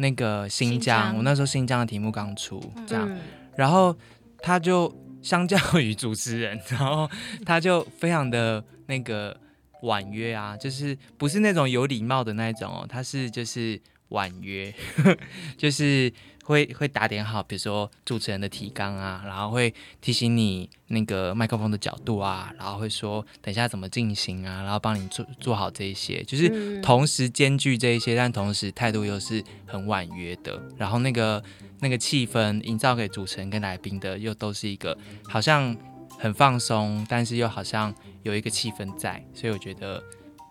[0.00, 1.16] 那个新疆，新疆。
[1.16, 3.20] 我那时候新疆的题目刚出，这样，嗯，
[3.56, 3.94] 然后
[4.38, 7.08] 他就相较于主持人，然后
[7.44, 9.38] 他就非常的那个
[9.82, 14.74] 婉约啊， 就是不是那种有礼貌的那一种哦，他是就是婉约，
[15.56, 16.12] 就是
[16.50, 26.82] 会会打点好，比如说主持人的提纲啊，然后会提醒你那个麦克风的角度啊，然后会说等一下怎么进行啊，然后帮你做做好这一些，就是嗯。
[26.82, 31.40] 同时兼具这一些，但同时态度又是很婉约的，然后那个
[31.78, 34.96] 那个气氛营造给主持人跟来宾的，又都是一个
[35.28, 35.76] 好像
[36.18, 40.02] 很放松，但是又好像有一个气氛在，所以我觉得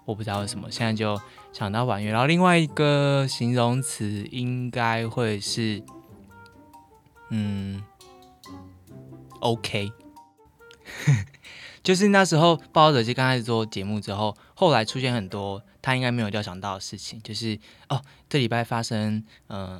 [0.09, 1.21] 我不知道为什么现在就
[1.53, 5.83] 想到婉约，然后另外一个形容词应该会是
[7.29, 7.83] 嗯
[9.39, 9.91] OK。
[11.83, 19.79] 就是那时候报道者就刚开始做节目之后，后来出现很多他应该没有料想到的事情，就是哦，这礼拜发生呃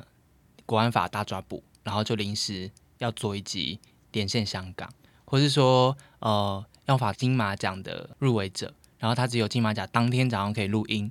[0.64, 3.80] 国安法大抓捕，然后就临时要做一集
[4.12, 4.88] 连线香港，
[5.24, 11.10] 或是说呃要法金马奖的入围者，然后他只有金马甲当天早上可以录音，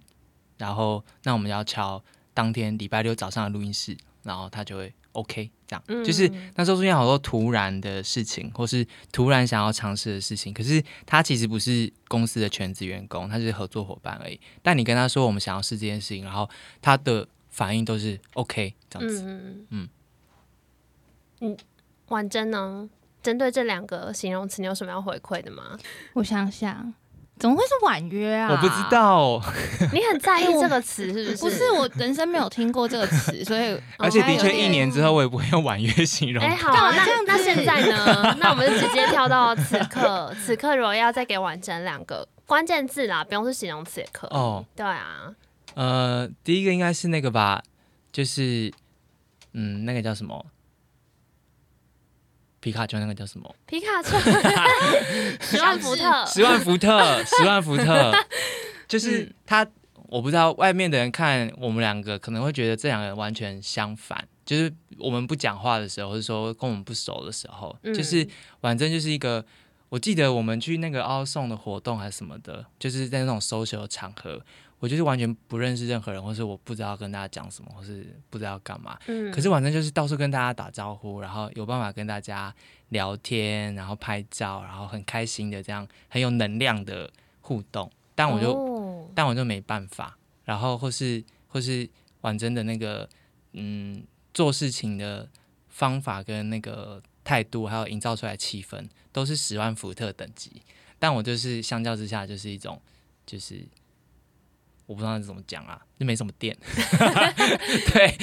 [0.57, 2.01] 然后那我们要敲
[2.33, 14.39] 当天礼拜六早上的录音室，然后他就会 OK 这样，嗯就是那时候出现好多突然的事情，或是突然想要尝试的事情，可是他其实不是公司的全职员工，他是合作伙伴而已。
[14.61, 16.49] 但你跟他说我们想要试这件事情，然后
[16.81, 19.23] 他的反应都是 OK 这样子。
[19.23, 19.89] 嗯嗯嗯
[21.41, 21.57] 嗯，
[22.09, 22.89] 婉珍呢？
[23.21, 25.77] 针对这两个形容词，你有什么要回馈的吗？
[26.13, 26.93] 我想想，
[27.39, 28.51] 怎么会是婉约啊？
[28.51, 28.75] 我不知。
[28.91, 29.39] 道，
[29.93, 31.37] 你很在意这个词是不是？
[31.37, 36.73] 不是，我人生没有听过这个词，所以 而且的确一年之后我也不会用婉约形容哎、它。
[36.73, 38.35] 好啊，那那现在呢？
[38.41, 44.35] 那我们就直接跳到此刻，此刻如果要再给婉整两个关键字啦，不用是形容词也可以。
[44.35, 45.31] 哦，对啊，
[45.75, 47.61] 呃，第一个应该是那个吧，
[48.11, 48.73] 就是
[49.53, 50.43] 嗯，那个叫什么？
[52.59, 53.55] 皮卡丘那个叫什么？
[53.65, 54.17] 皮卡丘，
[55.39, 58.13] 十万伏特，十万伏特， 十万伏特，
[58.87, 59.33] 就是嗯。
[59.45, 59.65] 他，
[60.07, 67.93] 我不知道外面的人看我们两个可能会觉得这两个人完全相反，就是我们不讲话的时候，或者说跟我们不熟的时候，嗯。
[67.93, 68.27] 就是
[68.61, 69.45] 反正就是一个，
[69.89, 74.41] 我记得我们去那个奥送的活动还是什么的，就是在那种 social 场合，
[74.79, 82.53] 我就是完全不认识任何人，或是我不知道跟大家讲什么，或是不知道干嘛，嗯可是反正就是到处跟大家打招呼，然后有办法跟大家
[82.89, 87.11] 聊天，然后拍照，然后很开心的这样很有能量的
[87.41, 87.91] 互动。
[88.15, 91.89] 但我就、哦但我就没办法，然后或是或是
[92.21, 93.09] 婉珍的那个
[93.51, 94.01] 嗯
[94.33, 95.27] 做事情的
[95.67, 100.61] 方法跟那个态度，还有营造出来气氛，都是十万伏特等级。
[100.97, 102.81] 但我就是相较之下，就是一种
[103.25, 103.65] 就是。
[104.89, 106.57] 我不知道怎么讲啊，就没什么电。
[107.93, 108.17] 对，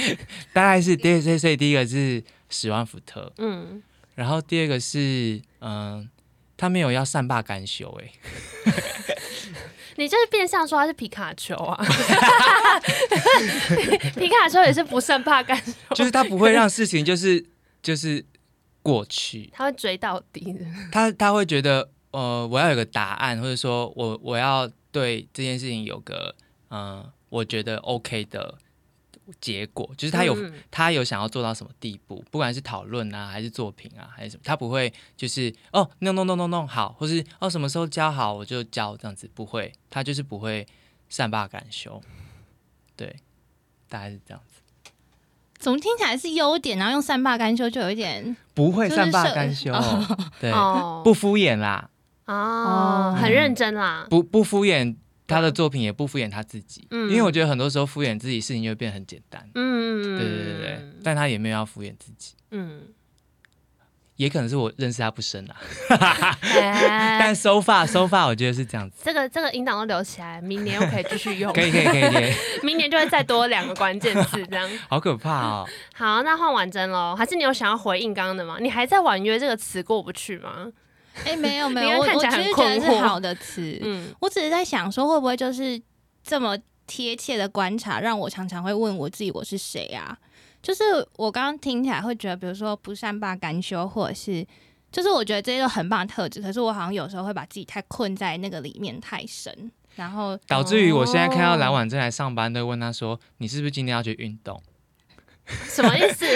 [0.53, 3.81] 大概是第所以所以第一个是十万伏特，嗯，
[4.17, 6.11] 然后第二个是嗯、
[6.57, 8.11] 他没有要善罢甘休哎、
[9.95, 11.81] 你就是变相说他是皮卡丘啊，
[14.19, 17.47] 皮卡丘也是不善罢甘休，就是他不会让事情就是
[17.81, 18.27] 就是
[18.83, 20.67] 过去，他会追到底的。
[20.91, 26.35] 他他会觉得呃我要有个答案，或者说我我要对这件事情有个
[26.69, 28.55] 嗯、呃我觉得 OK 的
[29.41, 30.53] 结果，就是他有、嗯。
[30.71, 40.65] 他有想要做到什么地步，不管是讨论啊，还是作品啊，还是什么，他不会就是哦弄弄弄弄弄好，或是哦什么时候教好我就教这样子，不会，他就是不会
[41.09, 42.01] 善罢甘休，
[42.95, 43.17] 对，
[43.89, 44.61] 大概是这样子，
[45.59, 49.73] 怎么听起来是优点，然后用善罢甘休就有一点不会善罢甘休，
[50.41, 51.03] 对，哦。
[51.05, 51.91] 不敷衍啦，
[52.27, 54.07] 哦，很认真啦。
[54.09, 54.95] 不不敷衍
[55.27, 62.35] 他的作品，也不敷衍他自己，嗯因为我觉得很多时候敷衍自己事情就会变很简单，嗯，对对对对，但他也没有要敷衍自己。
[62.53, 62.83] 嗯，
[64.17, 65.57] 也可能是我认识他不深啊，
[66.41, 69.03] 哎 但收发收发，我觉得是这样子。
[69.05, 71.53] 这个这个引导都留起来，明年又可以继续用。
[71.53, 72.33] 可以可以可以可以，
[72.65, 74.69] 明年就会再多两个关键字，这样。
[74.89, 75.69] 好可怕哦！
[75.95, 78.57] 好，那换婉珍喽，还是你有想要回应刚刚的吗？
[78.61, 80.73] 你还在婉约这个词过不去吗？
[81.25, 83.79] 哎、没有没有， 我我其实觉得是好的词。
[83.83, 85.81] 嗯，我只是在想说，会不会就是
[86.23, 86.57] 这么
[86.87, 90.17] 贴切的观察，让我常常会问我自己我是谁啊？
[90.63, 90.85] 就是
[91.17, 94.45] 我刚刚听起来会觉得，比如说不善罢甘休，或者是
[94.91, 104.61] 就是我觉得这些都很棒的特质，可是我好像有时候会把自己太困在那个里面太深，然后导致于我现在看到蓝婉珍来上班，都会问他说：“你是不是今天要去运动
[105.69, 106.27] 什么意思？？”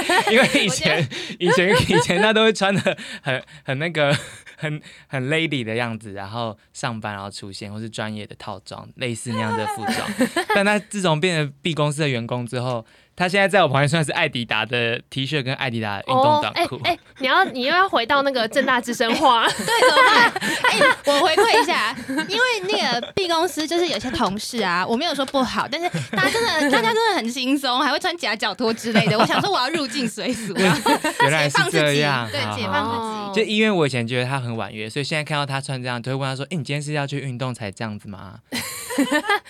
[0.30, 1.08] 因为以前
[1.38, 4.16] 以前以前他都会穿的很很那个
[4.56, 9.96] 很很 lady 的样子，然后上班然后出现，或是专业的套装，类似那样的服装。
[10.54, 12.84] 但他自从变成 B 公司的员工之后，
[13.20, 16.80] 他现在在我旁边穿的是艾迪达的 T 恤跟艾迪达的运动短裤。
[16.84, 20.32] 哎、你要你又要回到那个正大之声话， 对，怎么办？
[20.72, 29.18] 哎、我回馈一下，因为那个 B 公司就是有些同事啊，我没有说不好，但是大家真的，大家真的很轻松，还会穿夹脚拖之类的。
[29.20, 30.90] 我想说我要入境随俗，然 后
[31.20, 33.02] 原来是解放自己，这样，对，解放自己。
[33.02, 38.38] 哦就因为我以前觉得他很婉约，所以现在看到他穿这样，就会问他说：“哎、你今天是要去运动才这样子吗？”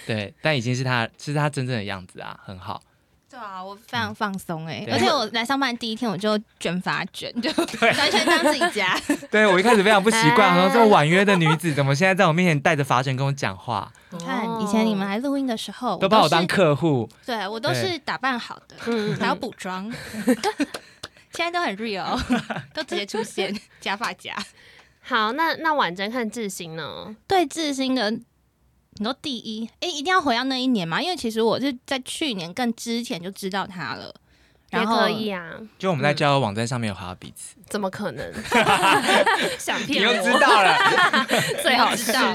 [0.07, 2.83] 对，但已经是他是他真正的样子啊，很好。
[3.41, 9.01] 对啊，我非常放松哎、对而且我来上班第一天我就卷发卷，就 完全当自己家。
[9.31, 17.09] 对我一开始非常不习惯， 我说这么婉约的女子怎么现在在我面前带着发卷跟我讲话，你看以前你们来录音的时候，都把我当客户。
[17.25, 19.91] 对我都是打扮好的，嗯还要补妆。
[21.33, 22.21] 现在都很 real，
[22.75, 24.35] 都直接出现假发夹。
[25.03, 27.17] 好，那那婉珍看智兴呢？
[27.27, 28.13] 对智新的，
[29.01, 31.01] 你说第一，哎、一定要回到那一年嘛？
[31.01, 34.15] 因为其实我是在去年更之前就知道他了。
[34.73, 38.31] 也然后可以啊，就我们在交友网站上面有好到彼此，怎么可能？
[39.59, 40.15] 想骗我？
[40.15, 40.77] 又知道了。
[41.63, 42.35] 最好是知道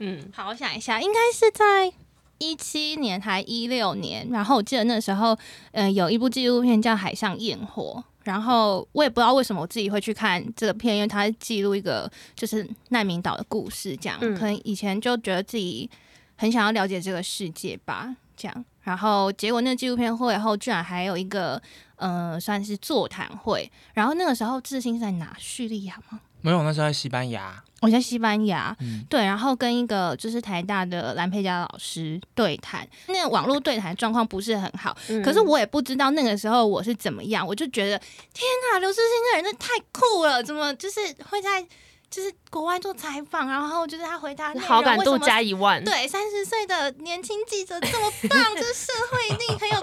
[0.00, 1.92] 嗯，好，我想一下，应该是在
[2.38, 4.28] 一七年还一六年。
[4.32, 5.38] 然后我记得那时候，
[5.70, 8.04] 呃，有一部纪录片叫《海上焰火》。
[8.26, 14.18] 然后我也不知道为什么我自己会去看这个片，因为它是记录一个就是难民岛的故事，这样。
[14.20, 15.88] 嗯可能以前就觉得自己
[16.36, 18.64] 很想要了解这个世界吧，这样。
[18.82, 21.62] 然后结果那个纪录片会后，居然还有一个
[21.94, 23.70] 呃，算是座谈会。
[23.94, 25.36] 然后那个时候志兴是在哪？
[25.38, 26.20] 叙利亚吗？
[26.40, 27.62] 没有，那时候在西班牙。
[27.80, 29.04] 我在西班牙，嗯。
[29.08, 35.22] 对，然后跟一个就是台大的蓝佩佳老师对谈，那个网络对谈状况不是很好，嗯。
[35.22, 37.98] 可是我也不知道那个时候我是怎么样，我就觉得
[38.32, 41.66] 天啊，刘志兴这人真的太酷了，怎么就是会在
[42.08, 49.80] 就是国外做采访，然后就是他回答好感度为什么加一万，对，三十岁的年轻记者这么棒， 就是社会一定很有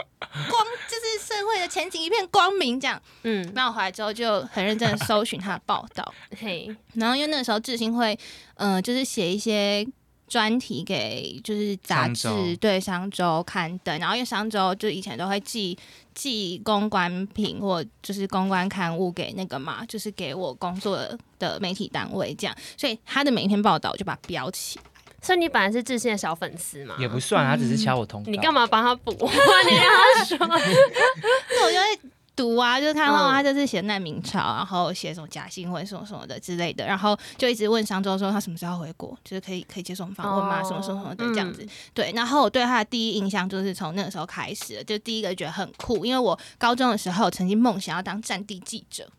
[0.49, 2.99] 光，就是社会的前景一片光明这样。
[3.23, 8.17] 嗯，那我回来之后就很认真的搜寻他的报道， 嘿，然后因为那个时候志新会，
[8.55, 9.85] 呃，就是写一些
[10.27, 15.77] 专题给就是杂志对商周刊登，然后因为商周就以前都会寄
[16.13, 24.85] 寄公关品或就是公关刊物给那个嘛，就是给我工作的的媒体单位这样，所以他的每一篇报道我就把它标起来。
[25.21, 26.95] 所以你本来是智兴的小粉丝嘛？
[26.99, 28.29] 也不算，他只是敲我通告。
[28.29, 28.53] 你干？
[28.53, 29.11] 嘛帮他补？
[29.15, 29.85] 你让
[30.17, 40.61] 他说， 那我就会读啊，就是看到嗯他这次写难民潮，然后写什么假新闻什么什么的之类的，然后就一直问商周说他什么时候回国，就是可以可以接受我们访问吗？
[40.61, 41.67] 哦什么什么什么的这样子。
[41.93, 49.07] 对，然后我对他的第一印象就是从那个时候开始的，就第一个觉得很酷，因为我高中的时候曾经梦想要当战地记者。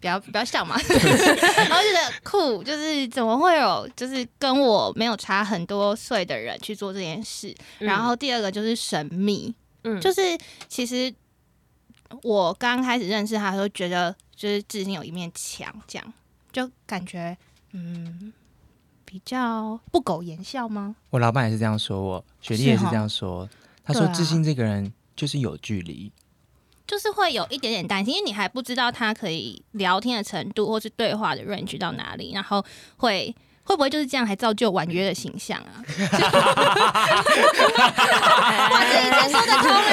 [0.00, 7.54] 不要不要笑嘛， 然后觉得酷，就是怎么会有就是跟我没有差很多岁的人去做这件事。
[7.78, 9.54] 然后第二个就是神秘，
[9.84, 10.20] 嗯，就是
[10.68, 11.14] 其实
[12.22, 16.12] 我刚开始认识他的时候，觉得就是志兴有一面墙，这样
[16.52, 17.36] 就感觉
[17.72, 18.32] 嗯
[19.04, 20.96] 比较不苟言笑吗？
[21.10, 23.48] 我老板也是这样说我，雪莉也是这样说。
[23.84, 26.10] 他说对啊志兴这个人就是有距离，
[26.86, 32.64] 就是会有一点点担心，因为你还不知道他可以聊天的程度，或是对话的 range 到哪里，然后
[32.96, 33.34] 会
[33.64, 35.82] 会不会就是这样，还造就婉约的形象啊？
[38.70, 39.92] 哇，这一切说得通哎、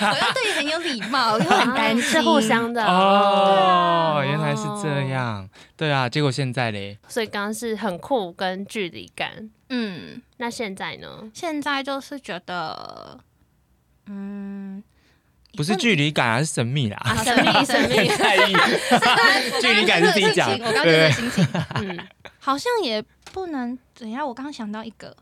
[0.12, 5.48] 我要对你很有礼貌，又很担心，啊是互相的哦，原来是哦这样。
[5.76, 9.50] 对啊，结果现在嘞，所以刚刚是很酷跟距离感。
[9.68, 10.20] 嗯。
[10.38, 11.30] 那现在呢？
[11.34, 13.20] 现在就是觉得，
[14.06, 14.82] 嗯，
[15.56, 16.96] 不是距离感啊，是神秘啦。
[17.00, 18.54] 啊，神 秘神秘，在意
[19.60, 21.98] 距离感是自己讲，我刚刚对对这个心情，嗯，
[22.38, 24.26] 好像也不能怎样。
[24.26, 25.14] 我刚刚想到一个，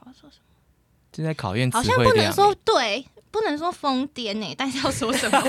[0.00, 0.44] 我要说什么？
[1.12, 1.96] 正在考验词好像。
[2.02, 3.04] 不能说对，
[3.40, 5.40] 不能说疯癫呢， 但是要说什么？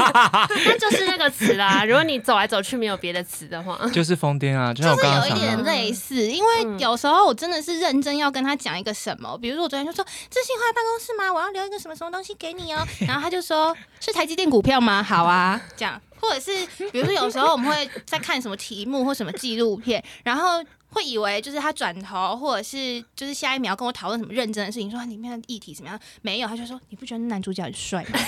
[0.65, 1.83] 那就是那个词啦。
[1.87, 11.33] 如果你走来走去没有别的词的话，就是疯癫啊，就是有一点，类似，因为有时候我真的是认真要跟他讲一个什么，比如说我昨天就说自信回来办公室吗？
[11.33, 15.01] 我要留一个什么什么东西给你哦，然后他就说是台积电股票吗？
[15.03, 20.63] 好啊，这样，或者是比如说有时候我们会在看什么题目或什么纪录片，然后。
[20.91, 25.99] 会以为就是他转头，或者是就是下一秒跟我讨论什么认真的事情，说里面的议题怎么样？
[26.21, 28.19] 没有，他就说你不觉得男主角很帅吗？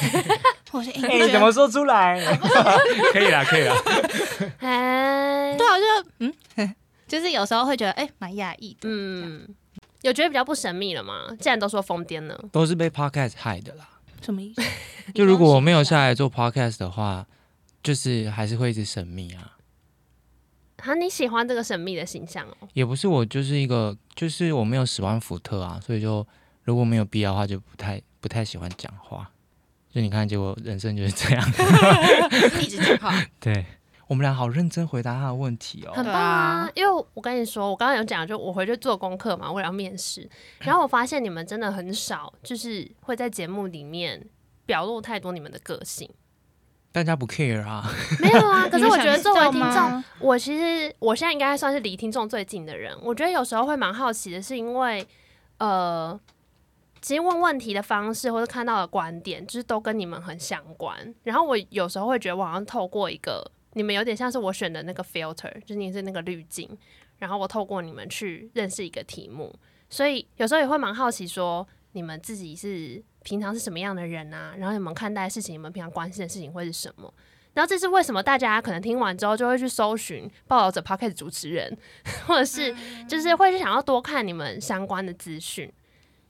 [0.72, 2.24] 或者是哎、你怎么说出来？
[3.14, 3.76] 可以啦，可以啦。
[4.60, 6.76] 哎，对啊，我就嗯，
[7.08, 8.80] 就是有时候会觉得哎，蛮压抑的。
[8.84, 9.48] 嗯，
[10.02, 11.28] 有觉得比较不神秘了吗？
[11.40, 13.88] 既然都说疯癫了，都是被 podcast 害的啦。
[14.22, 14.62] 什么意思？
[15.16, 17.26] 就如果我没有下来做 podcast 的话，
[17.82, 19.58] 就是还是会一直神秘啊。
[20.84, 22.68] 啊，你喜欢这个神秘的形象哦？
[22.74, 26.26] 也不是我就是一个，就是我没有喜欢福特啊，所以就
[26.64, 29.30] 如果没有必要的话，就不太不太喜欢讲话。
[29.94, 31.46] 就你看，结果人生就是这样。
[32.62, 33.66] 一直讲话，对
[34.08, 35.92] 我们俩好认真回答他的问题哦。
[35.94, 36.72] 很棒啊！
[36.76, 40.30] 因为我跟你说，我刚刚有讲，就我回去做功课嘛，为了要面试，
[40.60, 44.26] 然后我发现你们真的很少，就是会在节目里面
[44.66, 46.10] 表露太多你们的个性。
[46.92, 47.90] 大家不 care 啊，
[48.20, 52.94] 没有啊， 可是我觉得作为听众，我其实我现在应该算是离听众最近的人。
[53.02, 55.08] 我觉得有时候会蛮好奇的，是因为
[55.58, 56.20] 呃，
[57.02, 61.16] 其实问问题的方式或者看到的观点，就是都跟你们很相关。
[61.24, 66.70] 然后我有时候会觉得，我好像透过一个你们有点像是我选的那个 filter，就是你是那个滤镜，
[67.20, 69.56] 然后我透过你们去认识一个题目，
[69.90, 74.54] 所以有时候也会蛮好奇说，你们自己是平常是什么样的人啊？
[74.58, 77.14] 然后你们看待事情，你们平常关心的事情会是什么？
[77.54, 81.78] 然后这是为什么大家可能听完之后就会去搜寻报道者 p o c k e t 主持人，
[82.26, 82.74] 或者是
[83.08, 85.70] 就是会去想要多看你们相关的资讯。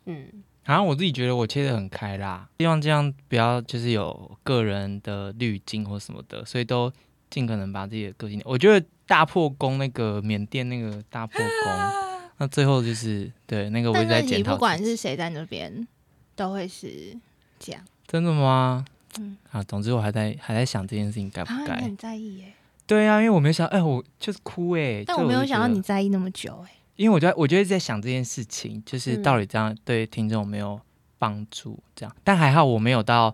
[0.06, 6.92] 嗯，然后我自己觉得我切的很开啦，希望这样不要就是有个人的滤镜或什么的，所以都
[7.30, 8.42] 尽可能把自己的个性。
[8.44, 14.60] 我觉得大破功那个缅甸那个大破功， 那最后就是对那个我一在是你不检讨不。
[14.60, 15.88] 管是谁在那边，
[16.36, 17.18] 都会是
[17.60, 17.82] 这样。
[18.08, 18.86] 真的吗？
[19.20, 21.82] 嗯啊，总之我还在还在想这件事情该不该。
[21.82, 22.54] 很在意耶，
[22.88, 26.72] 对啊，因为我没有想，哎、我就是哭哎、但我没有想到你在意那么久哎。
[26.96, 30.80] 因为我就我就一直在想这件事情，就是嗯到底这样对听众有没有
[31.18, 31.78] 帮助？
[31.96, 33.34] 这样，但还好我没有到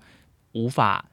[0.54, 1.06] 无法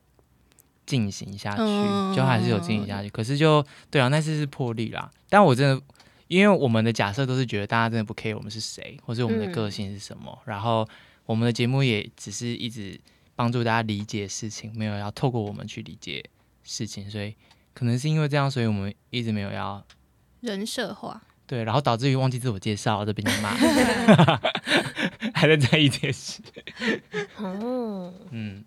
[0.87, 3.09] 进行下去，嗯就还是有进行下去。
[3.11, 5.11] 可是就对啊，那次是破例啦。
[5.29, 5.83] 但我真的，
[6.29, 10.89] 因为我们的假设都是觉得大家真的不 care 我们是谁，或是我们的嗯个性是什么，然后
[11.27, 13.01] 我们的节目也只是一直
[13.35, 16.25] 帮助大家理解事情，没有要透过我们去理解
[16.63, 17.35] 事情，所以
[17.73, 19.85] 可能是因为这样，所以我们一直没有要
[20.41, 23.55] 人设化，对，然后导致于忘记自我介绍，这被你骂，
[25.35, 26.43] 还在在意这件事。
[27.39, 28.65] 哦，嗯，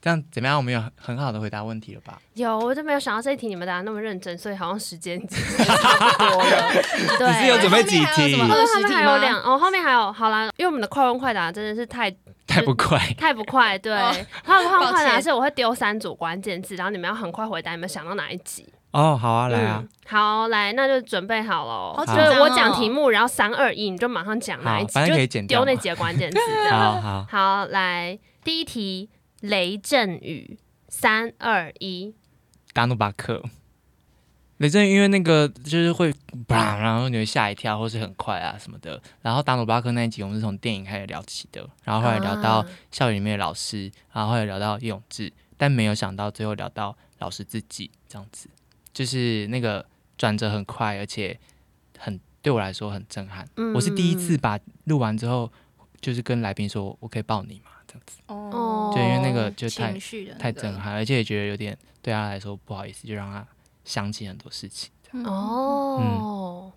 [0.00, 0.56] 这样怎么样？
[0.56, 2.18] 我们有很很好的回答问题了吧？
[2.34, 6.72] 有，我就没有想到这一题你们答的那么认真，所以好像时间已经多了。
[7.18, 12.10] 对， 你是有准备几题后面还有什么二十题有两哦，后面还有好啦，因为我们的快问快答真的是太
[12.46, 18.66] 太不快，太不快，对，哦还有快问快答是我会丢三组关键字，然后你们要很快回答，你们想到哪一集？
[18.90, 25.76] 哦，好啊，来啊嗯，，好，来，那就准备好了，好就是我讲题目，然后三二一，你就马上讲哪一，集，就丢那。
[25.76, 26.38] 几个关键字。
[26.72, 29.10] 好好，好，来第一题，
[29.40, 30.58] 雷阵雨，
[30.88, 32.14] 三二一，
[32.72, 33.42] 达努巴克。
[34.56, 36.12] 雷震因为那个就是会
[36.48, 39.00] 砰，然后你会吓一跳，或是很快啊什么的。
[39.22, 48.50] 然后达努巴克那一集我们是从电影开始聊起的，然后后来聊到啊校园里面的老师，然后后来聊到叶永志，但没有想到最后聊到老师自己这样子，
[48.92, 49.86] 就是那个
[50.16, 51.38] 转折很快，而且
[51.96, 53.48] 很对我来说很震撼。
[53.54, 55.52] 嗯我是第一次把录完之后，
[56.00, 59.92] 就是跟来宾说我可以抱你嘛，这样子，哦就因为那个就太
[60.38, 63.44] 太震撼，而且也觉得有点对他来说不好意思，就让他
[63.84, 64.90] 想起很多事情。
[65.24, 66.70] 哦，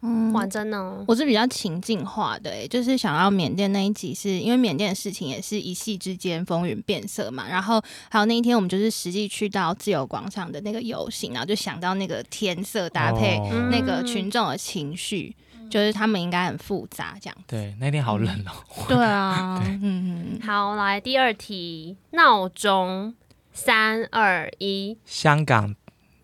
[0.00, 0.32] 嗯。
[0.32, 0.78] 哇，真的。
[0.78, 7.48] 哦，我是比较情境化的、欸，就是想要缅甸那一集是，因为缅甸的事情也是一夕之间风云变色嘛。
[7.48, 13.68] 然后还有那一天，我们就是实际去到自由广场的那个游行，然后就想到那个天色搭配哦。
[13.70, 15.34] 那个群众的情绪，
[15.70, 17.36] 就是他们应该很复杂这样。
[17.46, 18.52] 对，那天好冷哦。
[18.88, 23.14] 对啊，对嗯嗯，好，来第二题，闹钟，
[23.52, 25.74] 三二一，香港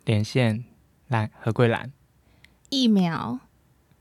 [0.05, 0.65] 连线
[1.09, 1.93] 蓝何桂兰，
[2.71, 3.39] 疫苗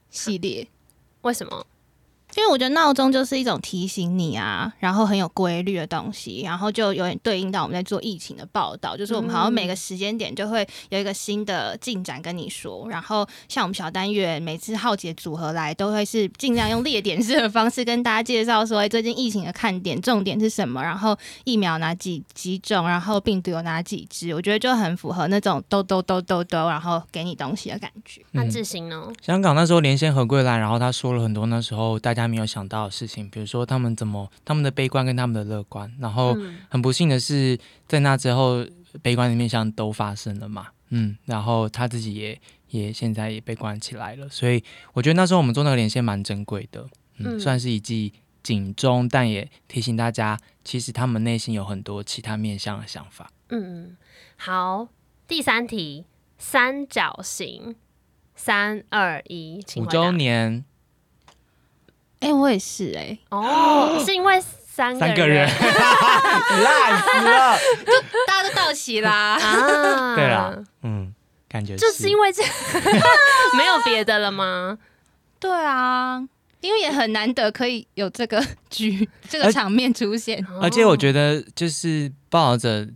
[0.10, 0.68] 系列。
[1.22, 1.66] 为什么？
[2.36, 28.22] 因为我觉得闹钟就是一种提醒你啊，然后很有规律的东西，然后就有点对应到我们在做疫情的报道，就是我们好像每个时间点就会有一个新的进展跟你说，然后像我们小单元每次浩杰组合来，都会是尽量用列点式的方式跟大家介绍说，哎，最近疫情的看点重点是什么，然后疫苗哪几几种，然后病毒有哪几只，我觉得就很符合那种兜兜兜兜兜，然后给你东西的感觉。
[28.32, 29.04] 那嗯志行呢？
[29.22, 36.60] 香港那时候连线何桂兰，然后他说了很多那时候大家没有想到的事情，比如说他们怎么他们的悲观跟他们的乐观，然后嗯。
[36.70, 38.66] 很不幸的是，在那之后
[39.02, 44.64] 悲观的面向都发生了嘛，嗯，然后他自己也也现在也被关起来了，所以
[44.94, 53.30] 我觉得那时候我们做那个连线蛮珍贵的，嗯，嗯算是一记警钟，但也提醒大家，其实他们内心有很多其他面向的想法。
[53.50, 53.98] 嗯，
[54.38, 54.88] 好，
[55.28, 56.06] 第三题，
[56.38, 57.76] 三角形，
[58.34, 60.64] 三二一，请五周年，
[62.22, 65.48] 哎、我也是哎、哦， 是因为三三个人人，
[66.64, 67.58] 烂死了。
[68.26, 69.38] 大家都到齐啦。
[69.42, 71.14] 啊，对啦，嗯，
[71.50, 72.42] 感觉就是因为这
[73.58, 74.78] 没有别的了吗？
[75.40, 76.24] 对啊，
[76.62, 80.46] 因为也很难得可以有这个局这个场面出现。
[80.62, 82.88] 而且我觉得，得就是报道者，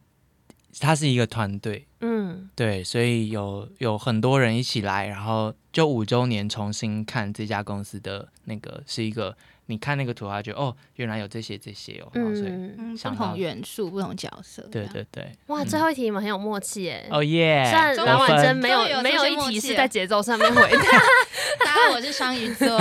[0.79, 9.35] 他是一个团队，嗯对，所以有有很多人一起来，然后就五周年重新看这家公司的那个是一个，
[9.65, 14.61] 你看那个图，他觉得哦，原来有这些这些哦，然后所以嗯，嗯，不到同元素、不同角色。
[14.71, 17.07] 对对对，哇，嗯最后一题你们很有默契耶。
[17.09, 20.79] 哦耶，虽然终于蓝婉珍没终于有有没有这些默契了一题是在节奏上面回答，
[21.59, 22.79] 大家好，我是双鱼座，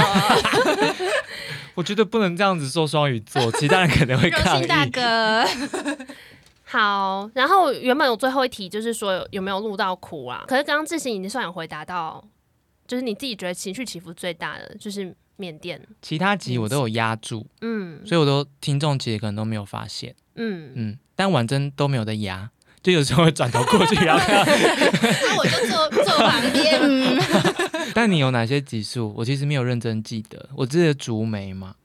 [1.75, 4.91] 我觉得不能这样子说双鱼座，其他人可能会荣抗幸大议。
[4.91, 5.45] 哥。
[6.75, 10.43] 好，然后原本有最后一题就是说有有没有录到哭啊？
[10.49, 12.23] 可是刚刚志行已经算有回答到，
[12.89, 22.51] 就是你自己觉得情绪起伏最大的就是缅甸，其他集我都有压住，嗯所以我都听众其实可能都没有发现，嗯，嗯，但婉珍都没有在压，
[22.83, 24.45] 就有时候会转头过去，然后看。
[24.45, 26.81] 那我就坐坐旁边。
[26.83, 27.21] 嗯
[27.95, 29.15] 但你有哪些集数？
[29.17, 31.77] 我其实没有认真记得，我记得竹梅嘛，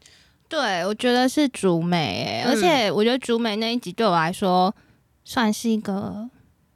[0.50, 4.76] 对，我觉得是竹美、欸，嗯而且我觉得竹美那一集对我来说
[5.24, 6.30] 算是一个，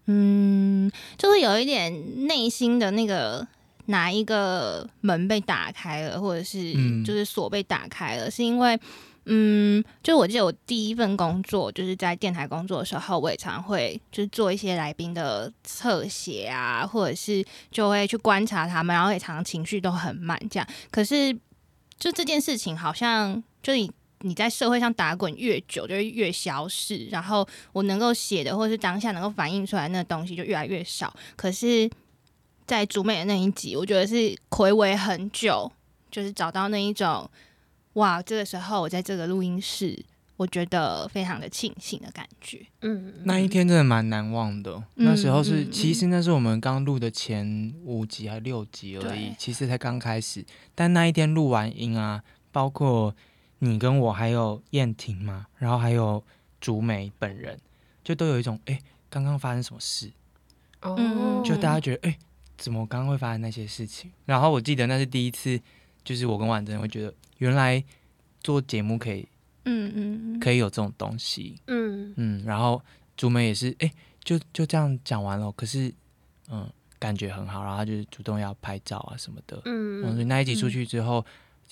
[0.06, 3.46] 嗯，就是有一点内心的那个
[3.88, 8.80] 哪一个门被打开了，或者是嗯就是锁被打开了，是因为。
[9.26, 20.68] 嗯，就我记得我第一份工作就是在电台工作的时候，我也常会就是做一些来宾的侧写啊，或者是就会去观察他们，然后也常常情绪都很慢这样。
[20.92, 21.32] 可是
[21.98, 23.90] 就这件事情，好像就你
[24.20, 27.08] 你在社会上打滚越久，就会越消逝。
[27.08, 31.12] 然后我能够写的，或是当下能够反映出来那个东西，就越来越少。
[31.36, 31.90] 可是，
[32.68, 35.72] 在主美的那一集，我觉得是暌违很久，
[36.12, 37.30] 就是找到那一种
[37.94, 40.04] 哇，这个时候我在这个录音室，
[40.38, 42.66] 我觉得非常的庆幸的感觉。
[42.82, 44.72] 嗯，那一天真的蛮难忘的。
[44.96, 50.46] 嗯那时候是，嗯其实那是我们刚录的前五集还六集而已，其实才刚开始。
[50.74, 53.14] 但那一天录完音啊，包括
[53.64, 56.22] 你跟我还有燕婷嘛，然后还有
[56.60, 57.58] 竹美本人，
[58.04, 58.78] 就都有一种哎，
[59.10, 60.12] 刚刚发生什么事？
[60.82, 62.18] 哦嗯就大家觉得哎，
[62.58, 64.12] 怎么刚刚会发生那些事情？
[64.26, 65.58] 然后我记得那是第一次，
[66.04, 67.82] 就是我跟婉珍会觉得，原来
[68.42, 69.26] 做节目可以
[69.64, 71.58] 嗯嗯嗯，可以有这种东西。
[71.68, 72.82] 嗯嗯，然后
[73.16, 73.90] 竹梅也是，哎、
[74.26, 75.94] 就就这样讲完了，可是，
[76.50, 81.26] 嗯，感觉很好，然后他就是主动要拍照啊什么的，嗯，所以嗯那一集出去之后，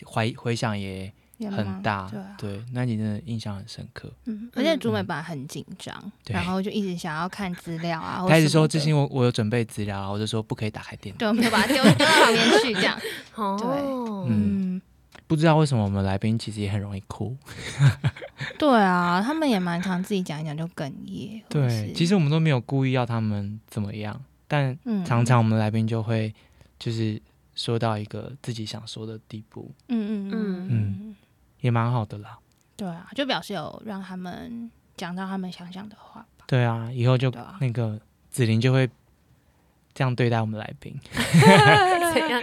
[0.05, 1.11] 回回想也
[1.49, 4.11] 很大，对啊对，那你真的印象很深刻。
[4.25, 12.99] 嗯，而且竹美嗯本来很紧张，对然后就一直想要看资料啊，或他一直说什么的志兴我我有准备资料，然后我就说不可以打开电脑，对，我们就把它丢丢到旁边去，这样。
[13.35, 14.81] 哦，嗯嗯，
[15.27, 17.35] 不知道为什么我们来宾其实也很容易哭。
[18.59, 21.41] 对啊，他们也蛮常自己讲一讲就哽咽。
[21.49, 26.33] 对，其实我们都没有故意要他们怎么样，但嗯常常我们来宾就会
[26.77, 27.19] 就是
[27.55, 31.15] 说到一个自己想说的地步，嗯嗯嗯嗯嗯，
[31.61, 32.37] 也蛮好的啦。
[32.75, 36.45] 对啊，就表示有让他们讲到他们想讲的话吧。
[36.47, 37.99] 对啊，以后就啊那个
[38.29, 38.89] 子琳就会
[39.93, 42.41] 这样对待我们来宾， 怎样？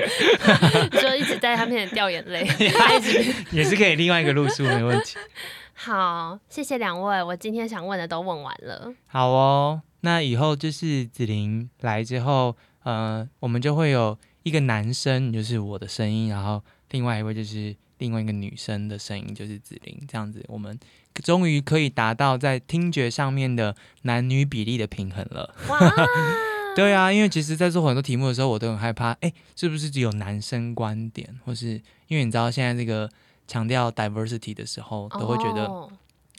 [1.02, 5.16] 就一直在他面前掉眼泪，他一直也是可以另外一个路数，没问题。
[5.74, 8.92] 好，谢谢两位，我今天想问的都问完了。
[9.06, 20.78] 好哦，那以后就是子琳来之后，呃，我们就会有一个男生，就是我的声音，然后另外一位就是另外一个女生的声音，就是子琳，这样子，我们
[21.14, 25.54] 终于可以达到在听觉上面的男女比例的平衡了。
[25.68, 25.78] 哇，
[26.76, 33.10] 对啊，因为其实，在做很多题目的时候，我都很害怕，哎，是不是只有男生观点，或是因为你知道现在这个
[33.46, 35.90] 强调 diversity 的时候，都会觉得哦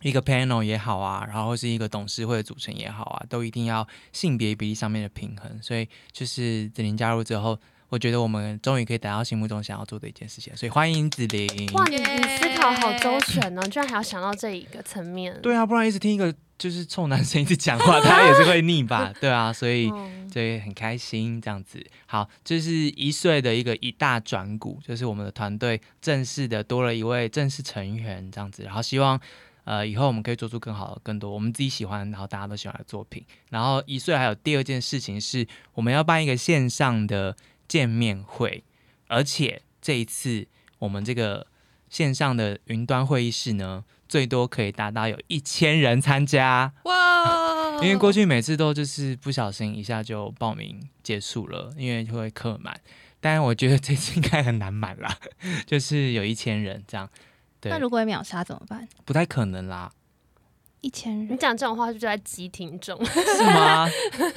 [0.01, 5.61] 一个 panel 也好啊，然后是一个董事会的组成也好啊，都一定要性别比例上面的平衡。
[5.61, 7.59] 所以就是子琳加入之后，
[7.89, 10.55] 我觉得我们终于可以达到心目中想要做的一件事情。
[10.55, 11.47] 所以欢迎子琳。
[11.73, 15.37] 哇，你你思考好周全哦，居然还要想到这一个层面。
[15.41, 19.13] 对啊，不然一直听一个就是臭男生一直讲话，他也是会腻吧？
[19.19, 19.89] 对啊，所以。
[19.89, 21.83] 哦所以很开心这样子。
[22.05, 28.61] 好，这是一岁的一个一大转股，就是我们的团队正式的多了一位正式成员这样子。
[28.61, 29.19] 然后希望
[29.63, 33.25] 呃以后我们可以做出更好的、更多我们自己喜欢，然后大家都喜欢的作品。
[33.49, 37.35] 然后一岁还有第二件事情是，我们要办一个线上的
[37.69, 38.65] 见面会，
[39.07, 40.45] 而且这一次
[40.79, 41.47] 我们这个
[41.89, 46.73] 线上的云端会议室呢，最多可以达到有一千人参加。
[46.83, 52.77] 哇因为过去每次都就是不小心一下就报名结束了，因为就会客满。
[53.21, 55.17] 但我觉得这次应该很难满啦，
[55.65, 57.09] 就是有一千人这样，
[57.61, 58.87] 对那，如果秒杀怎么办？
[59.05, 59.91] 不太可能啦，
[60.81, 63.87] 一千人你，讲这种话就在激听众，是吗？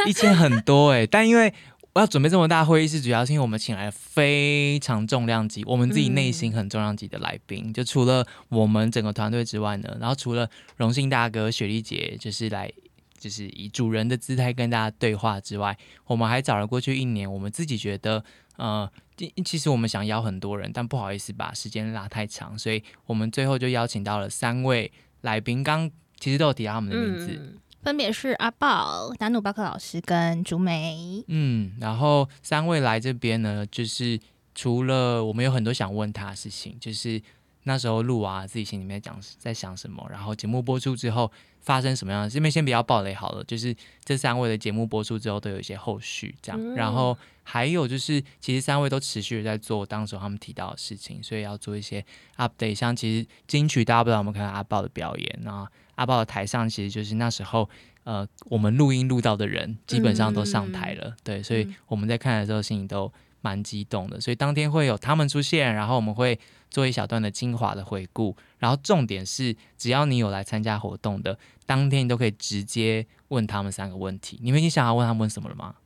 [0.07, 1.53] 一千很多哎、但因为
[1.95, 7.71] 我要准备这么大会议室，主要是因为我们请来了非常重量级，我们自己内心很重量级的来宾。
[7.71, 12.73] 就除了我们整个团队之外呢，然后除了荣幸大哥雪莉姐，就是来
[13.19, 15.77] 就是以主人的姿态跟大家对话之外，
[16.07, 18.25] 我们还找了过去一年我们自己觉得
[18.57, 24.91] 呃，其其实我们想邀很多人，但不好意思把时间拉太长，所以我们最后就邀请到了三位
[25.21, 25.63] 来宾。
[25.63, 27.59] 刚其实都有提到他们的名字。
[27.83, 31.25] 分别是阿豹、达努巴克老师跟竹梅。
[31.27, 34.19] 嗯，然后三位来这边呢，就是
[34.55, 37.21] 除了我们有很多想问他的事情，就是
[37.65, 41.31] 那时候录啊，自己心里面讲在想什么，然后节目播出之后
[41.61, 43.75] 发生什么样的，这边先不要暴雷好了，就是
[44.05, 52.05] 这三位的节目播出之后都有一些后续这样，嗯然后还有就是其实三位都持续的在做当时候他们提到的事情，所以要做一些
[52.37, 57.69] update，像其实金曲大家不知道有没有看到阿豹的表演啊，阿豹的台上其实就是那时候。
[58.05, 63.09] 呃，我们录音录到的人基本上都上台了，对，所以嗯我们在看的时候心里都
[63.43, 64.21] 蛮激动的。
[64.21, 66.37] 所以当天会有他们出现，然后我们会
[66.69, 74.37] 做一小段的精华的回顾，然后重点是，只要你有来参加活动的，当天你都可以直接问他们三个问题。
[74.43, 75.77] 你们已经想要问他们问什么了吗？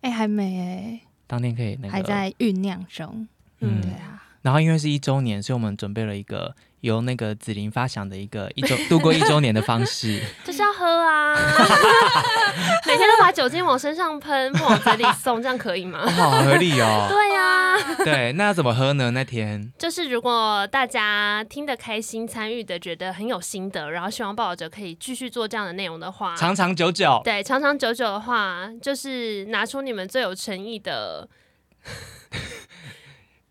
[0.00, 3.28] 哎、还没哎、当天可以那个还在酝酿中。
[3.60, 6.56] 嗯对啊，然后因为是一周年，所以我们准备了一个
[6.86, 10.22] 由那个紫琳发想的一个一周度过一周年的方式。
[10.44, 11.34] 就是要喝啊，
[12.86, 16.00] 每天都把酒精往身上喷，不往嘴里送，这样可以吗？
[16.06, 17.06] 哦好合理哦。
[17.10, 19.10] 对呀、对，那要怎么喝呢？
[19.10, 31.28] 那天就是如果大家听得开心、参与的，觉得很有心得，然后希望报道者可以继续做这样的内容的话，长长久久，对长长久久的话，就是拿出你们最有诚意的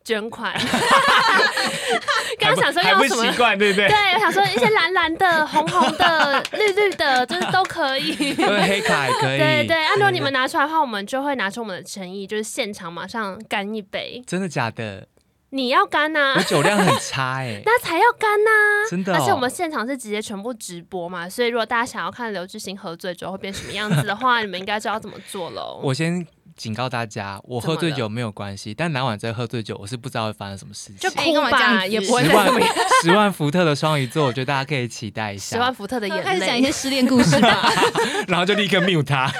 [0.05, 0.53] 捐款。
[2.39, 3.31] 刚刚想说还不用什么？
[3.31, 3.87] 习惯，对不对？
[3.87, 8.33] 对，我想说一些蓝蓝的、红红的、绿绿的，就是都可以。
[8.35, 9.37] 对，黑卡也可以。
[9.37, 14.21] 对对，啊，如果你们拿出来的话，我们就会拿出我们的诚意，就是现场马上干一杯。
[14.27, 15.07] 真的假的？
[15.51, 18.49] 你要干呐、我酒量很差哎、 那才要干呐、
[18.89, 19.17] 真的、哦。
[19.17, 25.79] 而且我们现场是直接全部直播嘛，所以如果大家想要看刘志兴喝醉之后会变什么样子的话，你们应该知道怎么做喽。
[25.81, 26.25] 我先
[26.55, 30.97] 警告大家，我喝醉酒没有关系，但南晚在喝醉酒，我是不知道会发生什么事情。
[30.97, 32.61] 就哭吧，也不会十万。
[33.03, 37.69] 十万伏特的双鱼座，我觉得大家可以期待一下十万下，伏特的眼泪开始讲一些，失恋故事吧。
[38.27, 39.31] 然后就立刻 mute 他。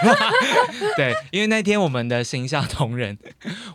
[0.98, 3.18] 对，因为那天我们的形象同仁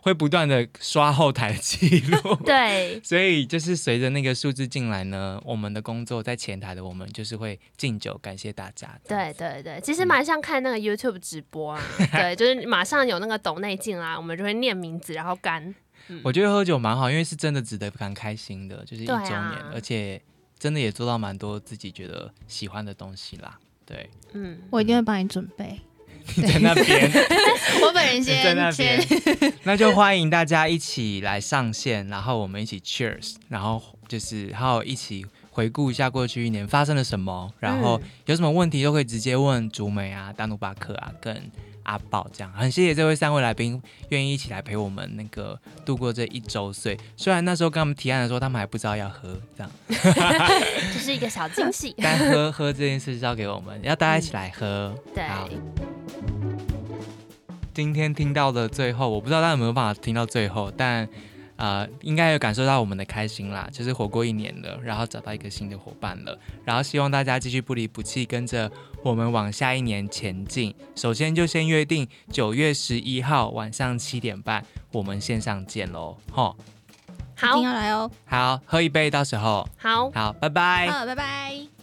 [0.02, 2.36] 会不断的刷后台记录。
[2.44, 8.88] 对， 所以就是随着那个数字进来呢，我们的工作在前台的我们就是会敬酒感谢大家。
[9.08, 11.82] 对对对，其实蛮像看那个 YouTube 直播啊，
[12.12, 15.74] 对，就是马上有那个抖内进来，我们就会念名字，然后干。
[16.22, 20.20] 我觉得喝酒蛮好，因为是真的值得蛮开心的，就是一周年，啊而且
[20.58, 23.58] 真的也做到蛮多自己觉得喜欢的东西啦。
[23.86, 25.80] 对，嗯，我一定会帮你准备。
[26.36, 27.10] 你 在那边，
[27.82, 41.50] 我本人先在那先边， 那就欢迎大家一起来上线，然后我们一起 cheers，然后就是还有一起回顾一下过去一年发生了什么，然后嗯有什么问题都可以直接问竹美啊、丹努巴克啊跟
[41.84, 42.52] 阿宝这样。
[42.52, 46.98] 很谢谢这位三位来宾愿意一起来陪我们那个度过这一周岁。
[47.16, 51.94] 虽然那时候跟他们提案的时候，他们还不知道要喝这样， 这是一个小惊喜。
[51.98, 54.94] 但喝喝这件事交给我们，要大家一起来喝。
[55.14, 55.48] 对，好
[57.72, 61.08] 今天听到的最后，我不知道大家有没有办法听到最后，但
[61.60, 70.74] 呃，应该有感受到我们的开心啦，就是活过一年了，然后找到一个新的伙伴了，然后希望大家继续不离不弃，跟着我们往下一年前进。
[70.96, 76.56] 首先就先约定九月十一号晚上七点半，我们线上见喽，吼，
[77.36, 78.10] 一定要来哦。
[78.24, 80.10] 好，喝一杯，到时候好。
[80.14, 80.88] 好，拜拜。
[80.88, 81.79] 好，拜拜。